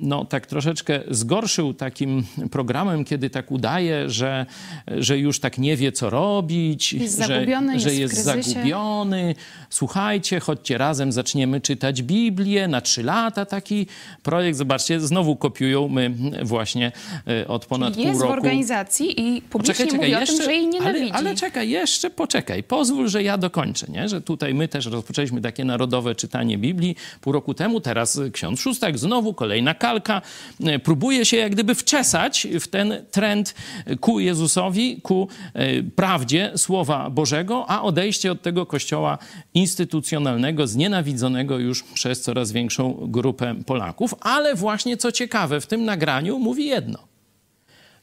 no, 0.00 0.24
tak 0.24 0.46
troszeczkę 0.46 1.00
zgorszył 1.10 1.74
takim 1.74 2.24
programem, 2.50 3.04
kiedy 3.04 3.30
tak 3.30 3.50
udaje, 3.50 4.10
że, 4.10 4.46
że 4.86 5.18
już 5.18 5.40
tak 5.40 5.58
nie 5.58 5.76
wie, 5.76 5.92
co 5.92 6.10
robić, 6.10 6.92
Jest 6.92 7.18
że, 7.18 7.26
zagubiony, 7.26 7.80
że 7.80 7.94
jest 7.94 8.14
jest 8.14 8.24
zagubiony. 8.24 9.34
Słuchajcie, 9.70 10.40
chodźcie 10.40 10.78
razem, 10.78 11.12
zaczniemy 11.12 11.60
czytać 11.60 12.02
Biblię. 12.02 12.68
Na 12.68 12.80
trzy 12.80 13.02
lata 13.02 13.44
taki 13.44 13.86
projekt. 14.26 14.58
Zobaczcie, 14.58 15.00
znowu 15.00 15.36
kopiują. 15.36 15.88
My 15.88 16.10
właśnie 16.42 16.92
e, 17.28 17.48
od 17.48 17.66
ponad 17.66 17.96
jest 17.96 18.10
pół 18.10 18.18
w 18.18 18.22
roku... 18.22 18.32
organizacji 18.32 19.20
i 19.20 19.42
publicznie 19.42 19.84
mówi 19.84 20.14
o 20.14 20.26
tym, 20.26 20.42
że 20.42 20.52
jej 20.52 20.66
nienawidzi. 20.66 21.10
Ale, 21.10 21.12
ale 21.12 21.34
czekaj, 21.34 21.70
jeszcze 21.70 22.10
poczekaj. 22.10 22.62
Pozwól, 22.62 23.08
że 23.08 23.22
ja 23.22 23.38
dokończę, 23.38 23.86
nie? 23.88 24.08
Że 24.08 24.20
tutaj 24.20 24.54
my 24.54 24.68
też 24.68 24.86
rozpoczęliśmy 24.86 25.40
takie 25.40 25.64
narodowe 25.64 26.14
czytanie 26.14 26.58
Biblii 26.58 26.96
pół 27.20 27.32
roku 27.32 27.54
temu. 27.54 27.80
Teraz 27.80 28.20
ksiądz 28.32 28.60
Szóstak 28.60 28.98
znowu, 28.98 29.34
kolejna 29.34 29.74
kalka. 29.74 30.22
E, 30.64 30.78
Próbuje 30.78 31.24
się 31.24 31.36
jak 31.36 31.52
gdyby 31.52 31.74
wczesać 31.74 32.46
w 32.60 32.68
ten 32.68 33.04
trend 33.10 33.54
ku 34.00 34.20
Jezusowi, 34.20 35.00
ku 35.02 35.28
e, 35.54 35.82
prawdzie 35.82 36.52
Słowa 36.56 37.10
Bożego, 37.10 37.64
a 37.68 37.82
odejście 37.82 38.32
od 38.32 38.42
tego 38.42 38.66
kościoła 38.66 39.18
instytucjonalnego, 39.54 40.66
znienawidzonego 40.66 41.58
już 41.58 41.82
przez 41.82 42.22
coraz 42.22 42.52
większą 42.52 43.06
grupę 43.08 43.54
Polaków. 43.66 44.15
Ale 44.20 44.54
właśnie 44.54 44.96
co 44.96 45.12
ciekawe, 45.12 45.60
w 45.60 45.66
tym 45.66 45.84
nagraniu 45.84 46.38
mówi 46.38 46.66
jedno. 46.66 47.06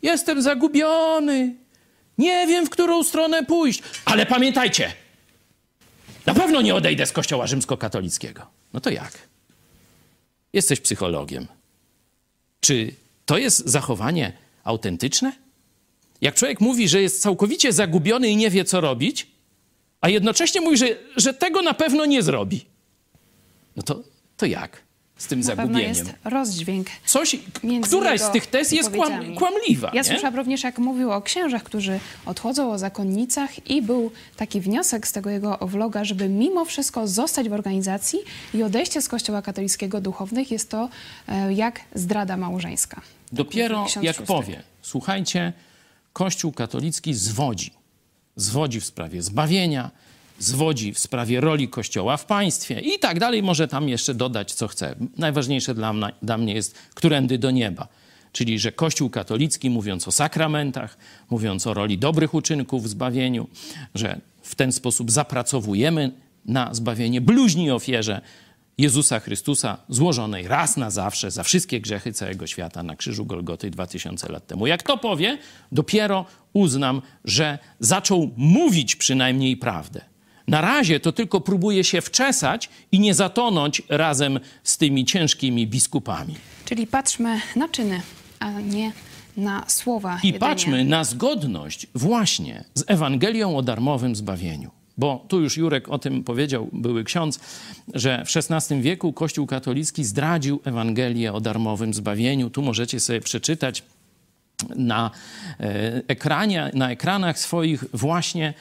Jestem 0.02 0.42
zagubiony. 0.42 1.56
Nie 2.18 2.48
wiem, 2.48 2.66
w 2.66 2.70
którą 2.70 3.04
stronę 3.04 3.46
pójść. 3.46 3.84
Ale 4.06 4.26
pamiętajcie, 4.26 4.94
na 6.26 6.34
pewno 6.34 6.62
nie 6.62 6.76
odejdę 6.76 7.06
z 7.06 7.12
kościoła 7.12 7.48
rzymskokatolickiego. 7.48 8.48
No 8.74 8.80
to 8.80 8.90
jak? 8.90 9.12
Jesteś 10.54 10.80
psychologiem. 10.80 11.48
Czy 12.60 12.94
to 13.26 13.38
jest 13.38 13.70
zachowanie 13.70 14.34
autentyczne? 14.64 15.32
Jak 16.22 16.36
człowiek 16.36 16.62
mówi, 16.62 16.90
że 16.90 17.02
jest 17.02 17.22
całkowicie 17.22 17.74
zagubiony 17.74 18.30
i 18.30 18.36
nie 18.36 18.50
wie, 18.50 18.66
co 18.66 18.82
robić, 18.82 19.28
a 20.02 20.10
jednocześnie 20.10 20.62
mówi, 20.62 20.78
że, 20.78 20.86
że 21.18 21.34
tego 21.34 21.62
na 21.62 21.74
pewno 21.74 22.06
nie 22.06 22.24
zrobi. 22.24 22.66
No 23.76 23.84
to, 23.84 24.04
to 24.38 24.46
jak 24.46 24.82
z 25.18 25.28
tym 25.28 25.40
Na 25.40 25.46
zagubieniem? 25.46 25.90
jest 25.90 26.14
rozdźwięk. 26.24 26.88
Coś, 27.06 27.36
któraś 27.84 28.22
z 28.22 28.32
tych 28.32 28.48
tez 28.48 28.72
jest 28.72 28.90
kłam, 28.90 29.36
kłamliwa. 29.36 29.88
Ja 29.88 30.02
nie? 30.02 30.04
słyszałam 30.04 30.36
również, 30.36 30.64
jak 30.64 30.78
mówił 30.80 31.12
o 31.12 31.22
księżach, 31.22 31.64
którzy 31.64 32.00
odchodzą, 32.26 32.72
o 32.72 32.78
zakonnicach 32.78 33.70
i 33.70 33.82
był 33.82 34.12
taki 34.38 34.62
wniosek 34.62 35.08
z 35.08 35.12
tego 35.12 35.30
jego 35.30 35.58
vloga, 35.62 36.04
żeby 36.04 36.30
mimo 36.30 36.66
wszystko 36.66 37.08
zostać 37.08 37.50
w 37.50 37.54
organizacji 37.54 38.20
i 38.54 38.64
odejście 38.64 39.02
z 39.02 39.08
kościoła 39.08 39.42
katolickiego 39.42 40.02
duchownych 40.02 40.52
jest 40.52 40.70
to 40.70 40.90
e, 41.28 41.54
jak 41.54 41.80
zdrada 41.96 42.38
małżeńska. 42.38 43.02
Dopiero 43.32 43.86
jak 44.02 44.22
powie, 44.22 44.64
słuchajcie, 44.82 45.54
Kościół 46.14 46.52
katolicki 46.52 47.14
zwodzi. 47.14 47.72
Zwodzi 48.36 48.80
w 48.80 48.86
sprawie 48.86 49.22
zbawienia, 49.22 49.92
zwodzi 50.44 50.94
w 50.94 51.00
sprawie 51.00 51.42
roli 51.42 51.68
Kościoła 51.68 52.18
w 52.18 52.26
państwie 52.26 52.80
i 52.80 53.00
tak 53.00 53.20
dalej. 53.20 53.44
Może 53.44 53.68
tam 53.68 53.90
jeszcze 53.90 54.14
dodać, 54.14 54.54
co 54.54 54.68
chce. 54.68 54.96
Najważniejsze 55.18 55.76
dla, 55.76 55.94
dla 56.22 56.38
mnie 56.38 56.54
jest, 56.54 56.76
którędy 56.94 57.38
do 57.38 57.52
nieba. 57.52 57.88
Czyli, 58.32 58.60
że 58.60 58.72
Kościół 58.72 59.10
katolicki, 59.10 59.70
mówiąc 59.70 60.08
o 60.08 60.12
sakramentach, 60.12 60.98
mówiąc 61.30 61.68
o 61.68 61.74
roli 61.74 61.98
dobrych 61.98 62.34
uczynków 62.34 62.84
w 62.84 62.88
zbawieniu, 62.88 63.48
że 63.96 64.22
w 64.42 64.56
ten 64.56 64.72
sposób 64.72 65.12
zapracowujemy 65.12 66.12
na 66.46 66.74
zbawienie 66.74 67.22
bluźni 67.22 67.72
ofierze 67.72 68.22
Jezusa 68.78 69.20
Chrystusa, 69.20 69.78
złożonej 69.90 70.48
raz 70.48 70.78
na 70.78 70.90
zawsze 70.90 71.32
za 71.32 71.44
wszystkie 71.44 71.82
grzechy 71.82 72.14
całego 72.14 72.48
świata 72.48 72.84
na 72.84 72.96
krzyżu 72.96 73.26
Golgoty 73.26 73.70
2000 73.70 74.32
lat 74.32 74.48
temu. 74.48 74.68
Jak 74.68 74.84
to 74.84 74.98
powie, 74.98 75.38
dopiero 75.72 76.26
uznam, 76.54 77.02
że 77.26 77.60
zaczął 77.80 78.32
mówić 78.38 78.96
przynajmniej 78.96 79.58
prawdę. 79.58 80.13
Na 80.48 80.62
razie 80.62 81.00
to 81.00 81.12
tylko 81.12 81.42
próbuje 81.42 81.84
się 81.84 82.02
wczesać 82.02 82.70
i 82.92 83.00
nie 83.00 83.14
zatonąć 83.14 83.82
razem 83.90 84.40
z 84.64 84.78
tymi 84.78 85.06
ciężkimi 85.06 85.68
biskupami. 85.68 86.36
Czyli 86.66 86.88
patrzmy 86.88 87.42
na 87.56 87.70
czyny, 87.70 88.02
a 88.40 88.52
nie 88.52 88.92
na 89.38 89.64
słowa. 89.68 90.20
I 90.24 90.28
jedynie. 90.28 90.40
patrzmy 90.40 90.86
na 90.86 91.04
zgodność 91.04 91.88
właśnie 91.96 92.64
z 92.74 92.84
Ewangelią 92.88 93.58
o 93.58 93.62
darmowym 93.62 94.16
zbawieniu. 94.16 94.72
Bo 94.98 95.26
tu 95.28 95.42
już 95.42 95.58
Jurek 95.58 95.90
o 95.90 96.00
tym 96.00 96.24
powiedział, 96.24 96.70
były 96.74 97.04
ksiądz, 97.04 97.40
że 97.94 98.26
w 98.26 98.38
XVI 98.52 98.82
wieku 98.82 99.14
Kościół 99.14 99.48
katolicki 99.48 100.04
zdradził 100.04 100.62
Ewangelię 100.64 101.34
o 101.34 101.42
darmowym 101.42 101.94
zbawieniu. 101.94 102.50
Tu 102.50 102.62
możecie 102.62 103.00
sobie 103.00 103.22
przeczytać 103.22 103.84
na 104.76 105.12
e, 105.60 106.02
ekranie, 106.08 106.72
na 106.74 106.92
ekranach 106.92 107.40
swoich 107.40 107.84
właśnie 107.94 108.54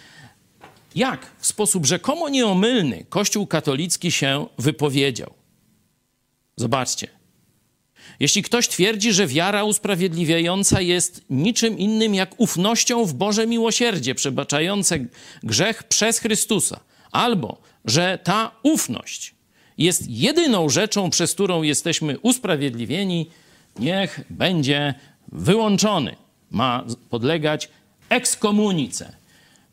jak 0.97 1.31
w 1.39 1.47
sposób 1.47 1.87
rzekomo 1.87 2.29
nieomylny 2.29 3.05
Kościół 3.09 3.47
katolicki 3.47 4.13
się 4.13 4.47
wypowiedział. 4.59 5.35
Zobaczcie. 6.57 7.09
Jeśli 8.21 8.43
ktoś 8.43 8.69
twierdzi, 8.69 9.13
że 9.13 9.27
wiara 9.27 9.65
usprawiedliwiająca 9.65 10.81
jest 10.81 11.25
niczym 11.31 11.79
innym 11.79 12.15
jak 12.15 12.41
ufnością 12.41 13.05
w 13.05 13.15
Boże 13.15 13.47
miłosierdzie 13.47 14.15
przebaczające 14.15 14.99
grzech 15.43 15.83
przez 15.83 16.19
Chrystusa, 16.19 16.81
albo 17.13 17.59
że 17.85 18.19
ta 18.25 18.51
ufność 18.63 19.35
jest 19.79 20.11
jedyną 20.11 20.69
rzeczą, 20.69 21.11
przez 21.11 21.35
którą 21.35 21.63
jesteśmy 21.63 22.19
usprawiedliwieni, 22.19 23.31
niech 23.79 24.21
będzie 24.31 24.95
wyłączony. 25.33 26.17
Ma 26.51 26.85
podlegać 27.11 27.69
ekskomunice. 28.09 29.22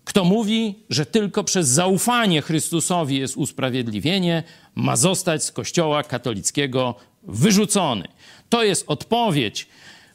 Kto 0.09 0.23
mówi, 0.23 0.75
że 0.89 1.05
tylko 1.05 1.43
przez 1.43 1.67
zaufanie 1.67 2.41
Chrystusowi 2.41 3.17
jest 3.17 3.37
usprawiedliwienie, 3.37 4.43
ma 4.75 4.95
zostać 4.95 5.43
z 5.43 5.51
Kościoła 5.51 6.03
katolickiego 6.03 6.95
wyrzucony. 7.23 8.07
To 8.49 8.63
jest 8.63 8.83
odpowiedź 8.87 9.67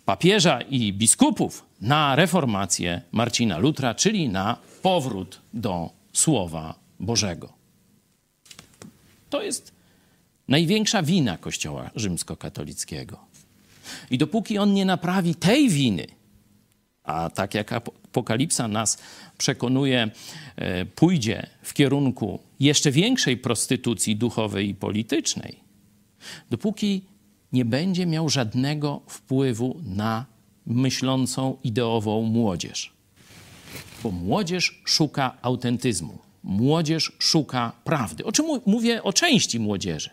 papieża 0.05 0.61
i 0.61 0.93
biskupów 0.93 1.67
na 1.81 2.17
reformację 2.17 3.03
Marcina 3.13 3.59
Lutra, 3.59 3.95
czyli 3.95 4.29
na 4.29 4.57
powrót 4.83 5.41
do 5.53 5.91
Słowa 6.13 6.75
Bożego. 7.01 7.53
To 9.31 9.43
jest 9.43 9.73
największa 10.49 11.03
wina 11.03 11.39
Kościoła 11.39 11.91
rzymskokatolickiego. 11.97 13.19
I 14.11 14.19
dopóki 14.19 14.59
on 14.59 14.75
nie 14.75 14.85
naprawi 14.85 15.35
tej 15.35 15.69
winy, 15.69 16.07
a 17.05 17.31
tak 17.31 17.55
jak 17.55 17.73
Apokalipsa 17.73 18.69
nas 18.69 18.99
przekonuje, 19.39 20.11
e, 20.57 20.85
pójdzie 20.85 21.47
w 21.63 21.75
kierunku 21.75 22.39
jeszcze 22.61 22.91
większej 22.91 23.37
prostytucji 23.37 24.17
duchowej 24.17 24.69
i 24.69 24.75
politycznej, 24.75 25.61
dopóki 26.51 27.03
nie 27.53 27.65
będzie 27.65 28.07
miał 28.07 28.29
żadnego 28.29 29.01
wpływu 29.09 29.81
na 29.85 30.27
myślącą 30.67 31.57
ideową 31.65 32.23
młodzież. 32.23 32.93
Bo 34.03 34.11
młodzież 34.11 34.83
szuka 34.85 35.37
autentyzmu, 35.43 36.19
młodzież 36.43 37.13
szuka 37.19 37.73
prawdy. 37.85 38.25
O 38.25 38.33
czym 38.33 38.47
mówię 38.67 39.03
o 39.03 39.13
części 39.13 39.61
młodzieży? 39.61 40.11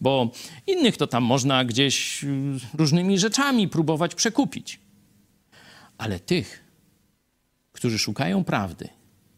Bo 0.00 0.30
innych 0.66 0.96
to 0.96 1.06
tam 1.06 1.24
można 1.24 1.64
gdzieś 1.64 2.24
y, 2.24 2.28
różnymi 2.74 3.18
rzeczami 3.18 3.68
próbować 3.68 4.14
przekupić. 4.14 4.83
Ale 5.98 6.20
tych, 6.20 6.64
którzy 7.72 7.98
szukają 7.98 8.44
prawdy, 8.44 8.88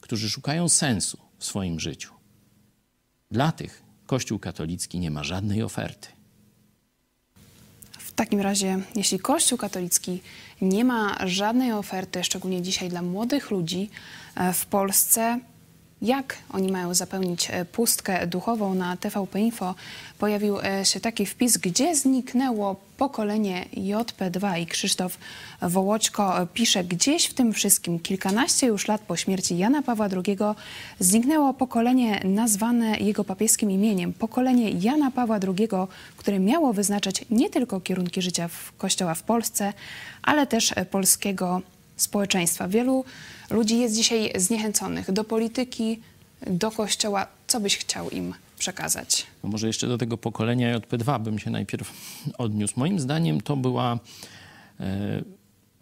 którzy 0.01 0.31
szukają 0.31 0.69
sensu 0.69 1.19
w 1.38 1.45
swoim 1.45 1.81
życiu, 1.81 2.14
dla 3.31 3.53
tych 3.53 3.83
Kościół 4.07 4.38
katolicki 4.38 4.99
nie 4.99 5.11
ma 5.11 5.25
żadnej 5.25 5.62
oferty. 5.62 6.09
W 7.99 8.12
takim 8.12 8.40
razie, 8.40 8.79
jeśli 8.95 9.19
Kościół 9.19 9.59
katolicki 9.59 10.21
nie 10.61 10.85
ma 10.85 11.16
żadnej 11.27 11.73
oferty, 11.73 12.25
szczególnie 12.25 12.62
dzisiaj 12.62 12.88
dla 12.88 13.03
młodych 13.03 13.51
ludzi 13.51 13.90
e, 14.35 14.53
w 14.53 14.66
Polsce, 14.66 15.40
jak 16.07 16.37
oni 16.53 16.73
mają 16.73 16.95
zapełnić 16.95 17.49
e, 17.51 17.64
pustkę 17.64 18.27
duchową 18.27 18.75
na 18.75 18.97
TVP 18.97 19.40
Info, 19.40 19.75
pojawił 20.19 20.59
e, 20.61 20.85
się 20.85 21.01
taki 21.01 21.27
wpis, 21.27 21.59
gdzie 21.59 21.97
zniknęło 21.97 22.77
pokolenie 22.97 23.64
JP2 23.77 24.61
i 24.61 24.66
Krzysztof 24.66 25.19
Wołoczko. 25.62 26.42
E, 26.42 26.47
pisze, 26.47 26.85
gdzieś 26.85 27.27
w 27.27 27.35
tym 27.35 27.53
wszystkim, 27.53 27.99
kilkanaście 27.99 28.66
już 28.66 28.88
lat 28.88 29.01
po 29.01 29.16
śmierci 29.16 29.59
Jana 29.59 29.83
Pawła 29.83 30.09
II 30.27 30.38
zniknęło 30.99 31.55
pokolenie 31.55 32.21
nazwane 32.25 32.99
jego 32.99 33.25
papieskim 33.25 33.71
imieniem, 33.71 34.12
pokolenie 34.12 34.71
Jana 34.71 35.11
Pawła 35.11 35.37
II, 35.37 35.69
które 36.16 36.38
miało 36.38 36.73
wyznaczać 36.73 37.25
nie 37.31 37.51
tylko 37.51 37.81
kierunki 37.81 38.23
życia 38.23 38.49
w 38.49 38.73
Kościoła 38.77 39.14
w 39.14 39.23
Polsce, 39.23 39.73
ale 40.23 40.47
też 40.47 40.75
polskiego 40.90 41.62
społeczeństwa. 41.97 42.69
Wielu 42.69 43.05
ludzi 43.51 43.79
jest 43.79 43.95
dzisiaj 43.95 44.33
zniechęconych 44.37 45.13
do 45.13 45.25
polityki, 45.25 46.01
do 46.47 46.71
kościoła. 46.71 47.27
Co 47.47 47.61
byś 47.61 47.77
chciał 47.77 48.11
im 48.11 48.35
przekazać? 48.59 49.27
No 49.45 49.49
może 49.49 49.67
jeszcze 49.67 49.89
do 49.89 49.99
tego 49.99 50.19
pokolenia 50.19 50.79
JP2 50.79 51.21
bym 51.21 51.39
się 51.39 51.51
najpierw 51.51 51.93
odniósł. 52.39 52.75
Moim 52.77 53.01
zdaniem 53.01 53.41
to 53.41 53.57
była 53.57 53.99
e, 54.81 55.23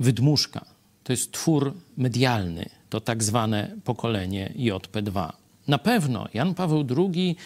wydmuszka. 0.00 0.64
To 1.04 1.12
jest 1.12 1.32
twór 1.32 1.74
medialny, 1.96 2.68
to 2.90 3.00
tak 3.00 3.24
zwane 3.24 3.76
pokolenie 3.84 4.52
JP2. 4.56 5.32
Na 5.68 5.78
pewno 5.78 6.28
Jan 6.34 6.54
Paweł 6.54 6.84
II 6.96 7.36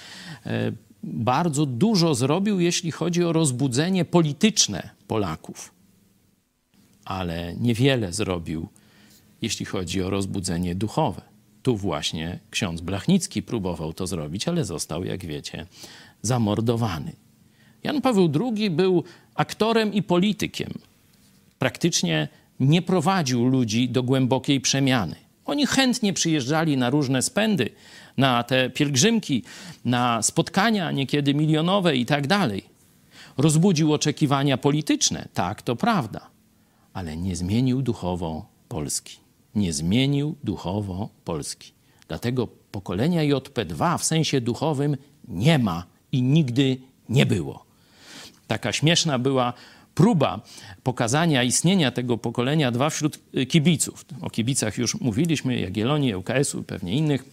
e, 0.47 0.73
bardzo 1.03 1.67
dużo 1.67 2.15
zrobił, 2.15 2.61
jeśli 2.61 2.91
chodzi 2.91 3.25
o 3.25 3.33
rozbudzenie 3.33 4.05
polityczne 4.05 4.91
Polaków 5.07 5.78
ale 7.09 7.55
niewiele 7.57 8.13
zrobił, 8.13 8.69
jeśli 9.43 9.67
chodzi 9.67 10.03
o 10.03 10.11
rozbudzenie 10.11 10.75
duchowe. 10.75 11.23
Tu 11.63 11.77
właśnie 11.77 12.39
ksiądz 12.51 12.81
Blachnicki 12.81 13.43
próbował 13.43 13.93
to 13.93 14.07
zrobić, 14.07 14.49
ale 14.49 14.65
został, 14.65 15.05
jak 15.05 15.27
wiecie, 15.27 15.67
zamordowany. 16.23 17.13
Jan 17.85 18.01
Paweł 18.01 18.33
II 18.41 18.71
był 18.71 19.05
aktorem 19.35 19.93
i 19.93 20.03
politykiem. 20.03 20.73
Praktycznie 21.59 22.29
nie 22.61 22.83
prowadził 22.83 23.45
ludzi 23.45 23.89
do 23.89 24.03
głębokiej 24.03 24.61
przemiany. 24.61 25.17
Oni 25.45 25.67
chętnie 25.67 26.13
przyjeżdżali 26.13 26.77
na 26.77 26.91
różne 26.91 27.23
spędy, 27.23 27.71
na 28.17 28.43
te 28.43 28.71
pielgrzymki, 28.71 29.43
na 29.85 30.23
spotkania 30.23 30.93
niekiedy 30.93 31.35
milionowe 31.35 31.97
i 31.97 32.07
tak 32.07 32.27
dalej. 32.27 32.65
Rozbudził 33.39 33.93
oczekiwania 33.93 34.59
polityczne, 34.59 35.29
tak, 35.35 35.63
to 35.63 35.77
prawda 35.77 36.38
ale 36.93 37.17
nie 37.17 37.37
zmienił 37.37 37.83
duchowo 37.83 38.47
Polski. 38.69 39.17
Nie 39.55 39.73
zmienił 39.73 40.35
duchowo 40.45 41.09
Polski. 41.25 41.73
Dlatego 42.09 42.47
pokolenia 42.47 43.23
JP2 43.23 43.99
w 43.99 44.05
sensie 44.05 44.41
duchowym 44.41 44.97
nie 45.29 45.59
ma 45.59 45.85
i 46.13 46.23
nigdy 46.23 46.77
nie 47.09 47.27
było. 47.27 47.65
Taka 48.47 48.73
śmieszna 48.73 49.19
była 49.19 49.53
próba 49.95 50.41
pokazania 50.83 51.43
istnienia 51.43 51.91
tego 51.91 52.19
pokolenia 52.19 52.71
dwa 52.71 52.91
wśród 52.91 53.19
y, 53.37 53.47
kibiców. 53.47 54.05
O 54.21 54.31
kibicach 54.31 54.79
już 54.79 55.01
mówiliśmy, 55.01 55.61
Jagiellonii, 55.61 56.15
UKS-u, 56.15 56.63
pewnie 56.63 56.93
innych. 56.93 57.25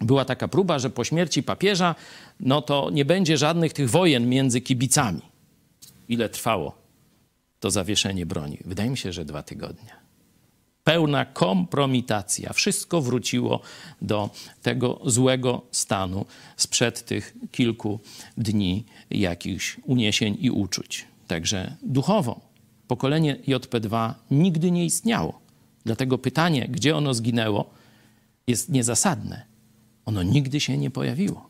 Była 0.00 0.24
taka 0.24 0.48
próba, 0.48 0.78
że 0.78 0.90
po 0.90 1.04
śmierci 1.04 1.42
papieża, 1.42 1.94
no 2.40 2.62
to 2.62 2.90
nie 2.90 3.04
będzie 3.04 3.36
żadnych 3.36 3.72
tych 3.72 3.90
wojen 3.90 4.28
między 4.28 4.60
kibicami. 4.60 5.20
Ile 6.08 6.28
trwało? 6.28 6.79
To 7.60 7.70
zawieszenie 7.70 8.26
broni? 8.26 8.58
Wydaje 8.64 8.90
mi 8.90 8.98
się, 8.98 9.12
że 9.12 9.24
dwa 9.24 9.42
tygodnie. 9.42 9.90
Pełna 10.84 11.24
kompromitacja. 11.24 12.52
Wszystko 12.52 13.00
wróciło 13.00 13.60
do 14.02 14.30
tego 14.62 15.00
złego 15.04 15.62
stanu 15.70 16.26
sprzed 16.56 17.04
tych 17.04 17.34
kilku 17.50 18.00
dni 18.36 18.84
jakichś 19.10 19.76
uniesień 19.84 20.36
i 20.40 20.50
uczuć. 20.50 21.06
Także 21.26 21.76
duchowo 21.82 22.40
pokolenie 22.88 23.36
JP2 23.36 24.14
nigdy 24.30 24.70
nie 24.70 24.84
istniało. 24.84 25.40
Dlatego 25.84 26.18
pytanie, 26.18 26.68
gdzie 26.68 26.96
ono 26.96 27.14
zginęło, 27.14 27.70
jest 28.46 28.68
niezasadne. 28.68 29.46
Ono 30.06 30.22
nigdy 30.22 30.60
się 30.60 30.78
nie 30.78 30.90
pojawiło. 30.90 31.49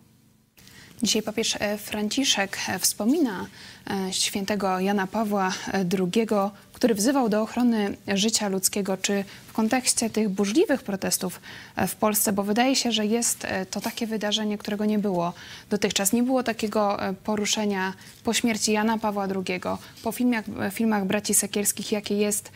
Dzisiaj 1.02 1.22
papież 1.22 1.56
e, 1.60 1.78
Franciszek 1.78 2.58
e, 2.68 2.78
wspomina 2.78 3.46
e, 3.90 4.12
świętego 4.12 4.80
Jana 4.80 5.06
Pawła 5.06 5.52
II, 5.74 6.26
który 6.72 6.94
wzywał 6.94 7.28
do 7.28 7.42
ochrony 7.42 7.96
życia 8.08 8.48
ludzkiego, 8.48 8.96
czy 8.96 9.24
kontekście 9.60 10.10
tych 10.10 10.28
burzliwych 10.28 10.82
protestów 10.82 11.40
w 11.88 11.94
Polsce, 11.94 12.32
bo 12.32 12.42
wydaje 12.42 12.76
się, 12.76 12.92
że 12.92 13.06
jest 13.06 13.46
to 13.70 13.80
takie 13.80 14.06
wydarzenie, 14.06 14.58
którego 14.58 14.84
nie 14.84 14.98
było 14.98 15.32
dotychczas. 15.70 16.12
Nie 16.12 16.22
było 16.22 16.42
takiego 16.42 16.98
poruszenia 17.24 17.92
po 18.24 18.34
śmierci 18.34 18.72
Jana 18.72 18.98
Pawła 18.98 19.24
II, 19.24 19.60
po 20.02 20.12
filmach, 20.12 20.44
filmach 20.72 21.04
braci 21.04 21.34
Sekielskich, 21.34 21.92
jakie 21.92 22.14
jest 22.16 22.52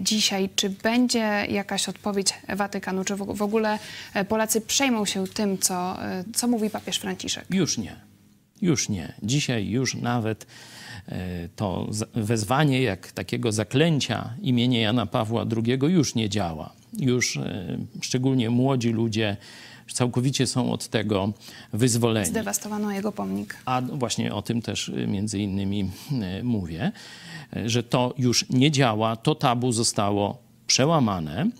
dzisiaj. 0.00 0.50
Czy 0.56 0.70
będzie 0.70 1.46
jakaś 1.48 1.88
odpowiedź 1.88 2.34
Watykanu, 2.48 3.04
czy 3.04 3.16
w 3.16 3.42
ogóle 3.42 3.78
Polacy 4.28 4.60
przejmą 4.60 5.04
się 5.04 5.26
tym, 5.26 5.58
co, 5.58 5.96
co 6.34 6.48
mówi 6.48 6.70
papież 6.70 6.98
Franciszek? 6.98 7.44
Już 7.50 7.78
nie. 7.78 8.09
Już 8.62 8.88
nie. 8.88 9.12
Dzisiaj 9.22 9.68
już 9.68 9.94
nawet 9.94 10.46
e, 11.08 11.48
to 11.56 11.88
wezwanie 12.14 12.82
jak 12.82 13.12
takiego 13.12 13.52
zaklęcia 13.52 14.34
imienia 14.42 14.80
Jana 14.80 15.06
Pawła 15.06 15.46
II 15.56 15.78
już 15.92 16.14
nie 16.14 16.28
działa. 16.28 16.72
Już 16.98 17.36
e, 17.36 17.78
szczególnie 18.00 18.50
młodzi 18.50 18.90
ludzie 18.90 19.36
całkowicie 19.92 20.46
są 20.46 20.72
od 20.72 20.88
tego 20.88 21.32
wyzwoleni. 21.72 22.26
Zdewastowano 22.26 22.92
jego 22.92 23.12
pomnik. 23.12 23.56
A 23.64 23.82
właśnie 23.82 24.34
o 24.34 24.42
tym 24.42 24.62
też 24.62 24.88
e, 24.88 25.06
między 25.06 25.38
innymi 25.38 25.90
mówię, 26.42 26.92
że 27.66 27.82
to 27.82 28.14
już 28.18 28.48
nie 28.50 28.70
działa, 28.70 29.16
to 29.16 29.34
tabu 29.34 29.72
zostało 29.72 30.38
przełamane, 30.66 31.50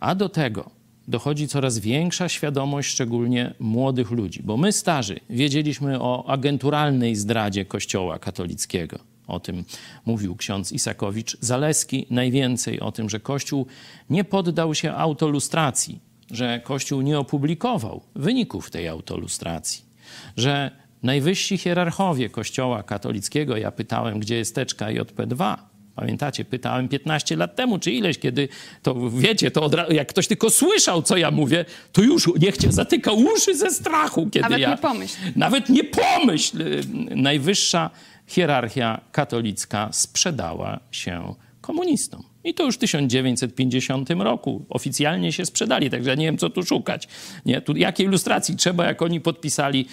a 0.00 0.14
do 0.14 0.28
tego 0.28 0.77
dochodzi 1.08 1.48
coraz 1.48 1.78
większa 1.78 2.28
świadomość, 2.28 2.90
szczególnie 2.90 3.54
młodych 3.58 4.10
ludzi, 4.10 4.42
bo 4.42 4.56
my, 4.56 4.72
starzy, 4.72 5.20
wiedzieliśmy 5.30 6.00
o 6.00 6.28
agenturalnej 6.28 7.16
zdradzie 7.16 7.64
Kościoła 7.64 8.18
katolickiego. 8.18 8.98
O 9.26 9.40
tym 9.40 9.64
mówił 10.06 10.36
ksiądz 10.36 10.72
Isakowicz 10.72 11.36
Zaleski, 11.40 12.06
najwięcej 12.10 12.80
o 12.80 12.92
tym, 12.92 13.10
że 13.10 13.20
Kościół 13.20 13.66
nie 14.10 14.24
poddał 14.24 14.74
się 14.74 14.92
autolustracji, 14.92 16.00
że 16.30 16.60
Kościół 16.64 17.00
nie 17.00 17.18
opublikował 17.18 18.02
wyników 18.14 18.70
tej 18.70 18.88
autolustracji, 18.88 19.84
że 20.36 20.70
najwyżsi 21.02 21.58
hierarchowie 21.58 22.30
Kościoła 22.30 22.82
katolickiego, 22.82 23.56
ja 23.56 23.70
pytałem, 23.70 24.20
gdzie 24.20 24.36
jest 24.36 24.54
teczka 24.54 24.86
JP2, 24.86 25.56
Pamiętacie, 25.98 26.44
pytałem 26.44 26.88
15 26.88 27.36
lat 27.36 27.56
temu, 27.56 27.78
czy 27.78 27.92
ileś, 27.92 28.18
kiedy 28.18 28.48
to 28.82 29.10
wiecie, 29.10 29.50
to 29.50 29.70
jak 29.90 30.08
ktoś 30.08 30.26
tylko 30.26 30.50
słyszał, 30.50 31.02
co 31.02 31.16
ja 31.16 31.30
mówię, 31.30 31.64
to 31.92 32.02
już 32.02 32.30
niech 32.40 32.72
zatyka 32.72 33.12
uszy 33.12 33.56
ze 33.56 33.70
strachu, 33.70 34.30
kiedy 34.30 34.42
Nawet 34.42 34.58
ja... 34.58 34.70
nie 34.70 34.76
pomyśl. 34.76 35.16
Nawet 35.36 35.68
nie 35.68 35.84
pomyśl. 35.84 36.58
Najwyższa 37.10 37.90
hierarchia 38.26 39.00
katolicka 39.12 39.88
sprzedała 39.92 40.80
się 40.90 41.34
komunistom. 41.60 42.22
I 42.48 42.54
to 42.54 42.64
już 42.64 42.74
w 42.74 42.78
1950 42.78 44.10
roku 44.10 44.66
oficjalnie 44.68 45.32
się 45.32 45.46
sprzedali, 45.46 45.90
także 45.90 46.16
nie 46.16 46.24
wiem, 46.24 46.38
co 46.38 46.50
tu 46.50 46.62
szukać. 46.62 47.08
Nie? 47.46 47.60
Tu 47.60 47.76
jakiej 47.76 48.06
ilustracji 48.06 48.56
trzeba, 48.56 48.86
jak 48.86 49.02
oni 49.02 49.20
podpisali 49.20 49.86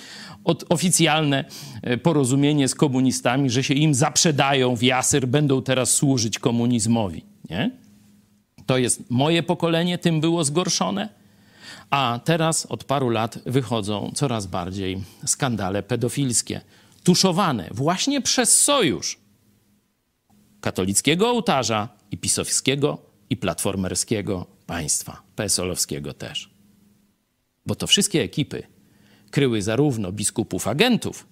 od, 0.44 0.66
oficjalne 0.70 1.46
e, 1.82 1.98
porozumienie 1.98 2.68
z 2.68 2.76
komunistami, 2.76 3.50
że 3.50 3.64
się 3.64 3.74
im 3.74 3.94
zaprzedają 3.94 4.76
w 4.76 4.84
jasyr, 4.84 5.28
będą 5.28 5.62
teraz 5.62 5.94
służyć 5.94 6.40
komunizmowi. 6.40 7.24
Nie? 7.50 7.72
To 8.66 8.78
jest 8.78 9.10
moje 9.10 9.44
pokolenie, 9.44 9.98
tym 9.98 10.22
było 10.22 10.44
zgorszone. 10.44 11.10
A 11.90 12.20
teraz 12.24 12.66
od 12.66 12.84
paru 12.84 13.10
lat 13.10 13.40
wychodzą 13.46 14.12
coraz 14.16 14.48
bardziej 14.48 14.98
skandale 15.26 15.84
pedofilskie, 15.84 16.62
tuszowane 17.04 17.70
właśnie 17.72 18.22
przez 18.22 18.62
sojusz 18.62 19.26
katolickiego 20.66 21.30
ołtarza 21.30 21.90
i 22.16 22.18
pisowskiego 22.18 22.98
i 23.30 23.38
platformerskiego 23.38 24.46
państwa, 24.68 25.22
PSL-owskiego 25.36 26.14
też. 26.14 26.50
Bo 27.66 27.76
to 27.76 27.88
wszystkie 27.88 28.22
ekipy 28.22 28.64
kryły 29.32 29.62
zarówno 29.62 30.12
biskupów 30.12 30.68
agentów, 30.68 31.28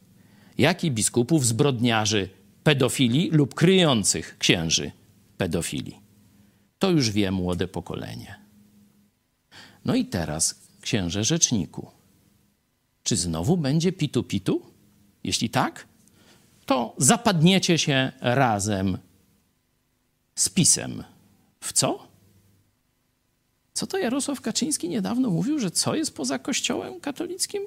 jak 0.58 0.84
i 0.84 0.92
biskupów 0.92 1.46
zbrodniarzy 1.46 2.30
pedofili 2.64 3.30
lub 3.32 3.54
kryjących 3.54 4.38
księży 4.38 4.92
pedofili. 5.38 6.00
To 6.80 6.92
już 6.92 7.12
wie 7.12 7.32
młode 7.32 7.68
pokolenie. 7.68 8.40
No 9.86 9.96
i 9.96 10.06
teraz, 10.06 10.62
księże 10.82 11.24
rzeczniku, 11.24 11.92
czy 13.04 13.16
znowu 13.16 13.58
będzie 13.58 13.92
pitu-pitu? 13.92 14.62
Jeśli 15.24 15.50
tak, 15.50 15.88
to 16.66 16.96
zapadniecie 16.98 17.78
się 17.78 18.12
razem 18.22 18.98
z 20.36 20.50
pisem. 20.50 21.04
W 21.60 21.74
co? 21.74 22.08
Co 23.74 23.88
to 23.88 23.98
Jarosław 23.98 24.42
Kaczyński 24.42 24.90
niedawno 24.90 25.30
mówił, 25.30 25.60
że 25.60 25.72
co 25.72 25.96
jest 25.96 26.16
poza 26.16 26.40
Kościołem 26.40 27.00
katolickim? 27.00 27.62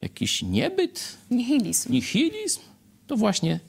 Jakiś 0.00 0.42
niebyt? 0.42 1.16
Nihilizm. 1.30 1.92
Nihilizm? 1.92 2.60
To 3.06 3.16
właśnie 3.16 3.60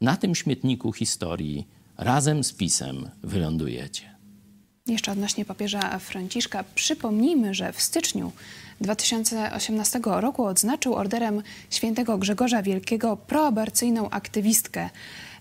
na 0.00 0.16
tym 0.16 0.34
śmietniku 0.34 0.92
historii 0.92 1.66
razem 1.96 2.44
z 2.44 2.52
pisem 2.52 3.10
wylądujecie. 3.22 4.17
Jeszcze 4.88 5.12
odnośnie 5.12 5.44
papieża 5.44 5.98
Franciszka, 5.98 6.64
przypomnijmy, 6.74 7.54
że 7.54 7.72
w 7.72 7.82
styczniu 7.82 8.32
2018 8.80 10.00
roku 10.04 10.44
odznaczył 10.44 10.94
orderem 10.94 11.42
świętego 11.70 12.18
Grzegorza 12.18 12.62
Wielkiego 12.62 13.16
proaborcyjną 13.16 14.10
aktywistkę. 14.10 14.90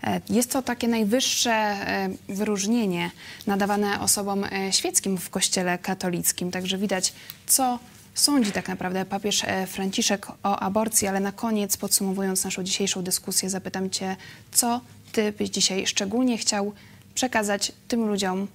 E, 0.04 0.22
Jest 0.30 0.52
to 0.52 0.62
takie 0.62 0.88
najwyższe 0.88 1.52
e, 1.52 2.10
wyróżnienie 2.30 3.12
nadawane 3.48 4.02
osobom 4.02 4.43
e, 4.43 4.74
świeckim 4.74 5.18
w 5.18 5.30
kościele 5.30 5.78
katolickim. 5.78 6.52
Także 6.52 6.78
widać, 6.78 7.14
co 7.45 7.80
sądzi 8.14 8.52
tak 8.52 8.68
naprawdę 8.68 9.06
papież 9.06 9.43
Franciszek 9.68 10.28
o 10.43 10.60
aborcji. 10.60 11.08
Ale 11.08 11.20
na 11.20 11.32
koniec, 11.32 11.78
podsumowując 11.78 12.43
naszą 12.43 12.64
dzisiejszą 12.64 13.04
dyskusję, 13.04 13.50
zapytam 13.50 13.89
Cię, 13.89 14.16
co 14.52 14.82
Ty 15.12 15.32
byś 15.32 15.50
dzisiaj 15.50 15.88
szczególnie 15.88 16.38
chciał 16.38 16.74
przekazać 17.16 17.72
tym 17.88 18.08
ludziom, 18.08 18.48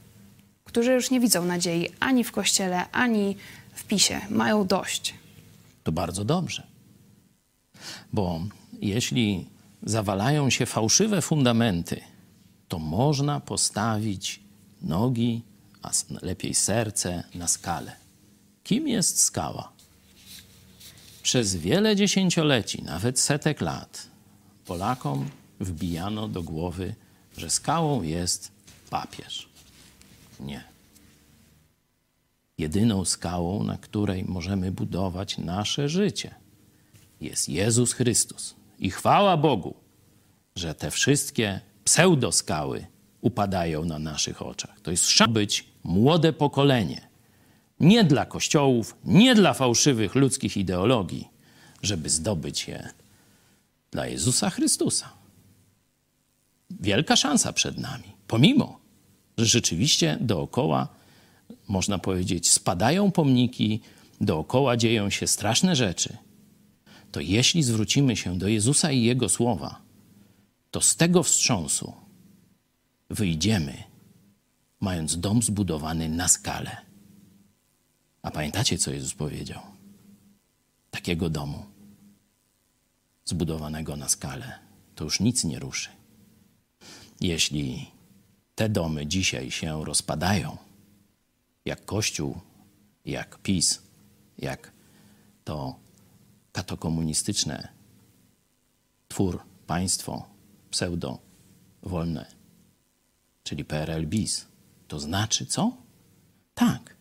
którzy 0.72 0.92
już 0.92 1.10
nie 1.10 1.20
widzą 1.20 1.44
nadziei 1.44 1.88
ani 2.00 2.24
w 2.24 2.32
kościele, 2.32 2.90
ani 2.90 3.36
w 3.74 3.84
PiSie. 3.84 4.20
Mają 4.30 4.66
dość. 4.66 5.14
To 5.84 5.92
bardzo 5.92 6.24
dobrze. 6.24 6.66
Bo 8.12 8.40
jeśli 8.80 9.46
zawalają 9.82 10.50
się 10.50 10.66
fałszywe 10.66 11.22
fundamenty, 11.22 12.00
to 12.68 12.78
można 12.78 13.40
postawić 13.40 14.40
nogi, 14.82 15.42
a 15.82 15.90
lepiej 16.22 16.54
serce 16.54 17.24
na 17.34 17.48
skalę. 17.48 17.96
Kim 18.64 18.88
jest 18.88 19.22
skała? 19.22 19.72
Przez 21.22 21.56
wiele 21.56 21.96
dziesięcioleci, 21.96 22.82
nawet 22.82 23.20
setek 23.20 23.60
lat, 23.60 24.06
Polakom 24.66 25.30
wbijano 25.60 26.28
do 26.28 26.42
głowy, 26.42 26.94
że 27.36 27.50
skałą 27.50 28.02
jest 28.02 28.52
papież. 28.90 29.51
Nie. 30.40 30.64
Jedyną 32.58 33.04
skałą, 33.04 33.62
na 33.62 33.78
której 33.78 34.24
możemy 34.24 34.72
budować 34.72 35.38
nasze 35.38 35.88
życie, 35.88 36.34
jest 37.20 37.48
Jezus 37.48 37.92
Chrystus. 37.92 38.54
I 38.78 38.90
chwała 38.90 39.36
Bogu, 39.36 39.74
że 40.56 40.74
te 40.74 40.90
wszystkie 40.90 41.60
pseudoskały 41.84 42.86
upadają 43.20 43.84
na 43.84 43.98
naszych 43.98 44.42
oczach. 44.42 44.80
To 44.80 44.90
jest 44.90 45.06
szansa 45.06 45.32
być 45.32 45.68
młode 45.84 46.32
pokolenie. 46.32 47.08
Nie 47.80 48.04
dla 48.04 48.26
kościołów, 48.26 48.96
nie 49.04 49.34
dla 49.34 49.54
fałszywych 49.54 50.14
ludzkich 50.14 50.56
ideologii, 50.56 51.28
żeby 51.82 52.10
zdobyć 52.10 52.68
je 52.68 52.88
dla 53.90 54.06
Jezusa 54.06 54.50
Chrystusa. 54.50 55.12
Wielka 56.70 57.16
szansa 57.16 57.52
przed 57.52 57.78
nami, 57.78 58.16
pomimo, 58.26 58.81
rzeczywiście 59.38 60.18
dookoła, 60.20 60.88
można 61.68 61.98
powiedzieć, 61.98 62.50
spadają 62.50 63.10
pomniki, 63.10 63.80
dookoła 64.20 64.76
dzieją 64.76 65.10
się 65.10 65.26
straszne 65.26 65.76
rzeczy, 65.76 66.16
to 67.12 67.20
jeśli 67.20 67.62
zwrócimy 67.62 68.16
się 68.16 68.38
do 68.38 68.48
Jezusa 68.48 68.92
i 68.92 69.02
Jego 69.02 69.28
słowa, 69.28 69.82
to 70.70 70.80
z 70.80 70.96
tego 70.96 71.22
wstrząsu 71.22 71.92
wyjdziemy, 73.10 73.82
mając 74.80 75.20
dom 75.20 75.42
zbudowany 75.42 76.08
na 76.08 76.28
skalę. 76.28 76.76
A 78.22 78.30
pamiętacie, 78.30 78.78
co 78.78 78.90
Jezus 78.90 79.14
powiedział? 79.14 79.60
Takiego 80.90 81.30
domu 81.30 81.66
zbudowanego 83.24 83.96
na 83.96 84.08
skalę 84.08 84.58
to 84.94 85.04
już 85.04 85.20
nic 85.20 85.44
nie 85.44 85.58
ruszy. 85.58 85.90
Jeśli 87.20 87.91
te 88.62 88.68
domy 88.68 89.06
dzisiaj 89.06 89.50
się 89.50 89.84
rozpadają, 89.84 90.56
jak 91.64 91.84
Kościół, 91.84 92.40
jak 93.04 93.38
PiS, 93.38 93.82
jak 94.38 94.72
to 95.44 95.76
katokomunistyczne 96.52 97.68
twór, 99.08 99.42
państwo 99.66 100.28
pseudo-wolne, 100.70 102.26
czyli 103.42 103.64
PRL 103.64 104.06
bis, 104.06 104.46
to 104.88 105.00
znaczy 105.00 105.46
co? 105.46 105.76
Tak, 106.54 106.96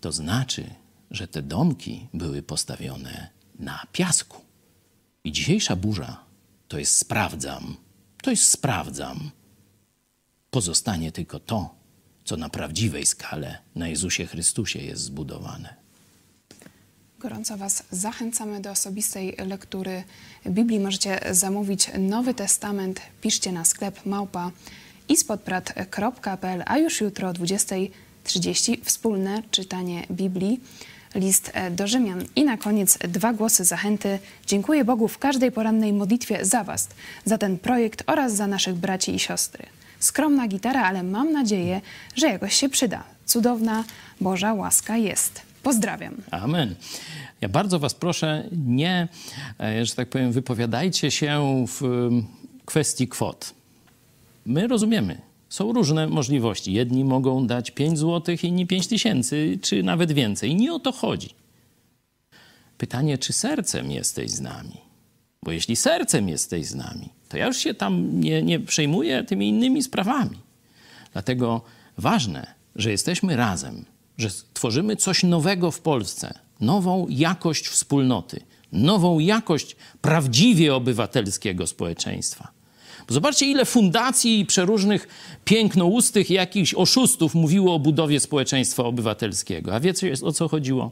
to 0.00 0.12
znaczy, 0.12 0.74
że 1.10 1.28
te 1.28 1.42
domki 1.42 2.08
były 2.14 2.42
postawione 2.42 3.30
na 3.58 3.86
piasku. 3.92 4.40
I 5.24 5.32
dzisiejsza 5.32 5.76
burza 5.76 6.24
to 6.68 6.78
jest 6.78 6.96
sprawdzam, 6.96 7.76
to 8.22 8.30
jest 8.30 8.50
sprawdzam. 8.50 9.30
Pozostanie 10.50 11.12
tylko 11.12 11.40
to, 11.40 11.74
co 12.24 12.36
na 12.36 12.48
prawdziwej 12.48 13.06
skale 13.06 13.58
na 13.74 13.88
Jezusie 13.88 14.26
Chrystusie 14.26 14.78
jest 14.78 15.02
zbudowane. 15.02 15.74
Gorąco 17.18 17.56
Was 17.56 17.82
zachęcamy 17.90 18.60
do 18.60 18.70
osobistej 18.70 19.36
lektury 19.46 20.02
Biblii. 20.46 20.80
Możecie 20.80 21.20
zamówić 21.30 21.90
Nowy 21.98 22.34
Testament. 22.34 23.00
Piszcie 23.20 23.52
na 23.52 23.64
sklep 23.64 24.06
małpa 24.06 24.50
ispodprat.pl, 25.08 26.62
a 26.66 26.78
już 26.78 27.00
jutro 27.00 27.28
o 27.28 27.32
20.30 27.32 28.84
wspólne 28.84 29.42
czytanie 29.50 30.06
Biblii. 30.10 30.60
List 31.14 31.50
e, 31.54 31.70
do 31.70 31.86
Rzymian. 31.86 32.24
I 32.36 32.44
na 32.44 32.56
koniec 32.56 32.98
dwa 32.98 33.32
głosy 33.32 33.64
zachęty. 33.64 34.18
Dziękuję 34.46 34.84
Bogu 34.84 35.08
w 35.08 35.18
każdej 35.18 35.52
porannej 35.52 35.92
modlitwie 35.92 36.44
za 36.44 36.64
Was, 36.64 36.88
za 37.24 37.38
ten 37.38 37.58
projekt 37.58 38.02
oraz 38.06 38.34
za 38.34 38.46
naszych 38.46 38.74
braci 38.74 39.14
i 39.14 39.18
siostry. 39.18 39.66
Skromna 40.00 40.48
gitara, 40.48 40.82
ale 40.84 41.02
mam 41.02 41.32
nadzieję, 41.32 41.80
że 42.16 42.26
jakoś 42.26 42.54
się 42.54 42.68
przyda. 42.68 43.04
Cudowna 43.26 43.84
Boża 44.20 44.54
łaska 44.54 44.96
jest. 44.96 45.42
Pozdrawiam. 45.62 46.14
Amen. 46.30 46.74
Ja 47.40 47.48
bardzo 47.48 47.78
Was 47.78 47.94
proszę, 47.94 48.44
nie, 48.66 49.08
e, 49.60 49.86
że 49.86 49.94
tak 49.94 50.08
powiem, 50.08 50.32
wypowiadajcie 50.32 51.10
się 51.10 51.64
w 51.68 52.08
kwestii 52.64 53.08
kwot. 53.08 53.54
My 54.46 54.68
rozumiemy, 54.68 55.20
są 55.48 55.72
różne 55.72 56.06
możliwości. 56.06 56.72
Jedni 56.72 57.04
mogą 57.04 57.46
dać 57.46 57.70
5 57.70 57.98
zł, 57.98 58.36
inni 58.42 58.66
5 58.66 58.86
tysięcy, 58.86 59.58
czy 59.62 59.82
nawet 59.82 60.12
więcej. 60.12 60.54
Nie 60.54 60.74
o 60.74 60.78
to 60.78 60.92
chodzi. 60.92 61.34
Pytanie, 62.78 63.18
czy 63.18 63.32
sercem 63.32 63.90
jesteś 63.90 64.30
z 64.30 64.40
nami? 64.40 64.89
Bo 65.44 65.52
jeśli 65.52 65.76
sercem 65.76 66.28
jesteś 66.28 66.66
z 66.66 66.74
nami, 66.74 67.08
to 67.28 67.36
ja 67.36 67.46
już 67.46 67.56
się 67.56 67.74
tam 67.74 68.20
nie, 68.20 68.42
nie 68.42 68.60
przejmuję 68.60 69.24
tymi 69.24 69.48
innymi 69.48 69.82
sprawami. 69.82 70.38
Dlatego 71.12 71.62
ważne, 71.98 72.54
że 72.76 72.90
jesteśmy 72.90 73.36
razem, 73.36 73.84
że 74.18 74.28
tworzymy 74.54 74.96
coś 74.96 75.22
nowego 75.22 75.70
w 75.70 75.80
Polsce, 75.80 76.38
nową 76.60 77.06
jakość 77.08 77.68
wspólnoty, 77.68 78.40
nową 78.72 79.18
jakość 79.18 79.76
prawdziwie 80.00 80.74
obywatelskiego 80.74 81.66
społeczeństwa. 81.66 82.48
Zobaczcie, 83.08 83.46
ile 83.46 83.64
fundacji 83.64 84.40
i 84.40 84.46
przeróżnych 84.46 85.08
pięknoustych 85.44 86.30
jakichś 86.30 86.74
oszustów 86.74 87.34
mówiło 87.34 87.74
o 87.74 87.78
budowie 87.78 88.20
społeczeństwa 88.20 88.84
obywatelskiego. 88.84 89.74
A 89.74 89.80
wiecie, 89.80 90.12
o 90.22 90.32
co 90.32 90.48
chodziło? 90.48 90.90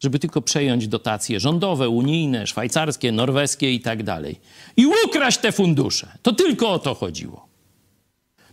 Żeby 0.00 0.18
tylko 0.18 0.42
przejąć 0.42 0.88
dotacje 0.88 1.40
rządowe, 1.40 1.88
unijne, 1.88 2.46
szwajcarskie, 2.46 3.12
norweskie 3.12 3.72
i 3.72 3.80
tak 3.80 4.02
dalej. 4.02 4.40
I 4.76 4.86
ukraść 5.06 5.38
te 5.38 5.52
fundusze. 5.52 6.18
To 6.22 6.32
tylko 6.32 6.70
o 6.70 6.78
to 6.78 6.94
chodziło. 6.94 7.48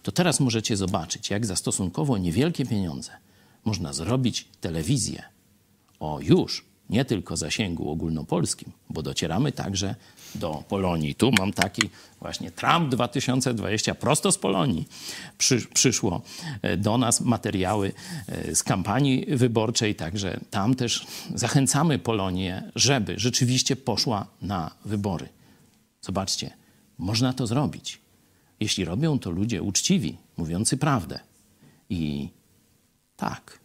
To 0.03 0.11
teraz 0.11 0.39
możecie 0.39 0.77
zobaczyć, 0.77 1.29
jak 1.29 1.45
za 1.45 1.55
stosunkowo 1.55 2.17
niewielkie 2.17 2.65
pieniądze 2.65 3.11
można 3.65 3.93
zrobić 3.93 4.47
telewizję 4.61 5.23
o 5.99 6.19
już 6.21 6.65
nie 6.93 7.05
tylko 7.05 7.37
zasięgu 7.37 7.89
ogólnopolskim, 7.89 8.71
bo 8.89 9.01
docieramy 9.01 9.51
także 9.51 9.95
do 10.35 10.63
Polonii. 10.69 11.15
Tu 11.15 11.31
mam 11.39 11.53
taki 11.53 11.89
właśnie 12.19 12.51
Trump 12.51 12.89
2020, 12.89 13.95
prosto 13.95 14.31
z 14.31 14.37
Polonii 14.37 14.87
Przy, 15.37 15.61
przyszło 15.73 16.21
e, 16.61 16.77
do 16.77 16.97
nas 16.97 17.21
materiały 17.21 17.91
e, 18.27 18.55
z 18.55 18.63
kampanii 18.63 19.25
wyborczej, 19.35 19.95
także 19.95 20.39
tam 20.49 20.75
też 20.75 21.05
zachęcamy 21.35 21.99
Polonię, 21.99 22.71
żeby 22.75 23.13
rzeczywiście 23.17 23.75
poszła 23.75 24.27
na 24.41 24.71
wybory. 24.85 25.29
Zobaczcie, 26.01 26.51
można 26.97 27.33
to 27.33 27.47
zrobić, 27.47 27.99
jeśli 28.59 28.85
robią 28.85 29.19
to 29.19 29.29
ludzie 29.31 29.61
uczciwi, 29.61 30.17
mówiący 30.37 30.77
prawdę 30.77 31.19
i 31.89 32.29
tak, 33.15 33.62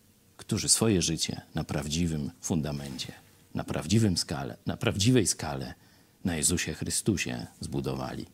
którzy 0.49 0.69
swoje 0.69 1.03
życie 1.03 1.41
na 1.55 1.65
prawdziwym 1.65 2.31
fundamencie, 2.41 3.13
na 3.55 3.65
prawdziwym 3.65 4.17
skale, 4.17 4.57
na 4.67 4.77
prawdziwej 4.77 5.27
skale, 5.27 5.75
na 6.25 6.37
Jezusie 6.37 6.75
Chrystusie 6.75 7.47
zbudowali. 7.61 8.27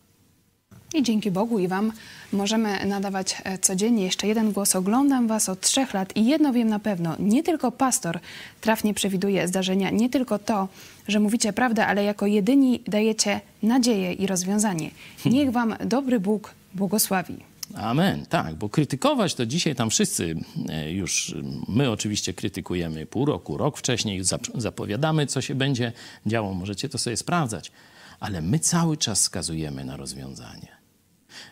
I 0.94 1.02
dzięki 1.02 1.30
Bogu 1.30 1.58
i 1.58 1.68
Wam 1.68 1.92
możemy 2.32 2.86
nadawać 2.86 3.36
e, 3.44 3.58
codziennie 3.58 4.04
jeszcze 4.04 4.26
jeden 4.26 4.52
głos. 4.52 4.76
Oglądam 4.76 5.26
Was 5.26 5.48
od 5.48 5.60
trzech 5.60 5.94
lat 5.94 6.16
i 6.16 6.26
jedno 6.26 6.52
wiem 6.52 6.68
na 6.68 6.78
pewno. 6.78 7.16
Nie 7.18 7.42
tylko 7.42 7.72
pastor 7.72 8.18
trafnie 8.60 8.94
przewiduje 8.94 9.48
zdarzenia, 9.48 9.90
nie 9.90 10.10
tylko 10.10 10.38
to, 10.38 10.68
że 11.08 11.20
mówicie 11.20 11.52
prawdę, 11.52 11.86
ale 11.86 12.04
jako 12.04 12.26
jedyni 12.26 12.80
dajecie 12.86 13.40
nadzieję 13.62 14.12
i 14.12 14.26
rozwiązanie. 14.26 14.90
Niech 15.34 15.50
Wam 15.50 15.74
dobry 15.84 16.20
Bóg 16.20 16.54
błogosławi. 16.74 17.53
Amen, 17.74 18.26
tak, 18.26 18.54
bo 18.54 18.68
krytykować 18.68 19.34
to 19.34 19.46
dzisiaj 19.46 19.74
tam 19.74 19.90
wszyscy 19.90 20.34
e, 20.68 20.92
już, 20.92 21.34
my 21.68 21.90
oczywiście 21.90 22.34
krytykujemy 22.34 23.06
pół 23.06 23.24
roku, 23.24 23.56
rok 23.56 23.78
wcześniej, 23.78 24.22
zap- 24.22 24.60
zapowiadamy, 24.60 25.26
co 25.26 25.40
się 25.40 25.54
będzie 25.54 25.92
działo, 26.26 26.54
możecie 26.54 26.88
to 26.88 26.98
sobie 26.98 27.16
sprawdzać, 27.16 27.72
ale 28.20 28.42
my 28.42 28.58
cały 28.58 28.96
czas 28.96 29.20
wskazujemy 29.20 29.84
na 29.84 29.96
rozwiązanie. 29.96 30.76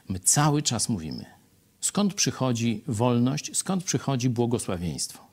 My 0.09 0.19
cały 0.19 0.63
czas 0.63 0.89
mówimy, 0.89 1.25
skąd 1.81 2.15
przychodzi 2.15 2.85
wolność, 2.89 3.57
skąd 3.57 3.85
przychodzi 3.85 4.29
błogosławieństwo. 4.29 5.27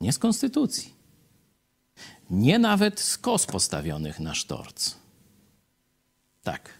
Nie 0.00 0.12
z 0.12 0.18
konstytucji, 0.18 0.94
nie 2.30 2.58
nawet 2.58 3.00
z 3.00 3.18
kos 3.18 3.46
postawionych 3.46 4.20
na 4.20 4.34
sztorc. 4.34 4.94
Tak, 6.42 6.70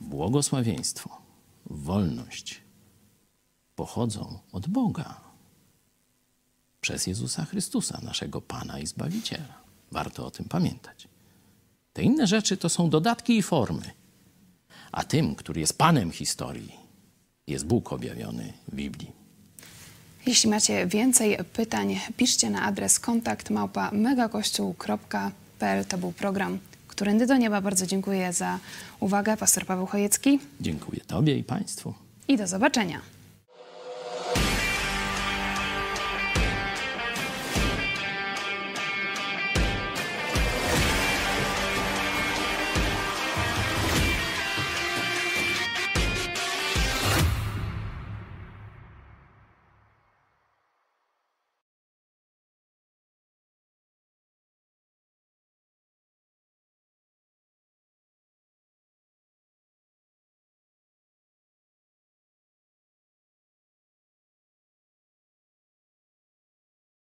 błogosławieństwo 0.00 1.27
wolność 1.70 2.60
pochodzą 3.76 4.38
od 4.52 4.68
Boga 4.68 5.20
przez 6.80 7.06
Jezusa 7.06 7.44
Chrystusa, 7.44 8.00
naszego 8.02 8.40
Pana 8.40 8.78
i 8.78 8.86
Zbawiciela. 8.86 9.62
Warto 9.92 10.26
o 10.26 10.30
tym 10.30 10.46
pamiętać. 10.46 11.08
Te 11.92 12.02
inne 12.02 12.26
rzeczy 12.26 12.56
to 12.56 12.68
są 12.68 12.90
dodatki 12.90 13.36
i 13.36 13.42
formy, 13.42 13.90
a 14.92 15.04
tym, 15.04 15.34
który 15.34 15.60
jest 15.60 15.78
Panem 15.78 16.10
historii, 16.10 16.72
jest 17.46 17.66
Bóg 17.66 17.92
objawiony 17.92 18.52
w 18.68 18.74
Biblii. 18.74 19.12
Jeśli 20.26 20.50
macie 20.50 20.86
więcej 20.86 21.38
pytań, 21.52 22.00
piszcie 22.16 22.50
na 22.50 22.62
adres 22.62 23.00
kontakt 23.00 23.50
małpa 23.50 23.90
megakościół.pl. 23.90 25.84
To 25.84 25.98
był 25.98 26.12
program 26.12 26.58
Którędy 26.98 27.26
do 27.26 27.36
Nieba. 27.36 27.60
Bardzo 27.60 27.86
dziękuję 27.86 28.32
za 28.32 28.58
uwagę. 29.00 29.36
Pastor 29.36 29.66
Paweł 29.66 29.86
Chojecki 29.86 30.40
Dziękuję 30.60 31.00
Tobie 31.06 31.38
i 31.38 31.44
Państwu. 31.44 31.94
i 32.28 32.36
do 32.36 32.46
zobaczenia. 32.46 33.00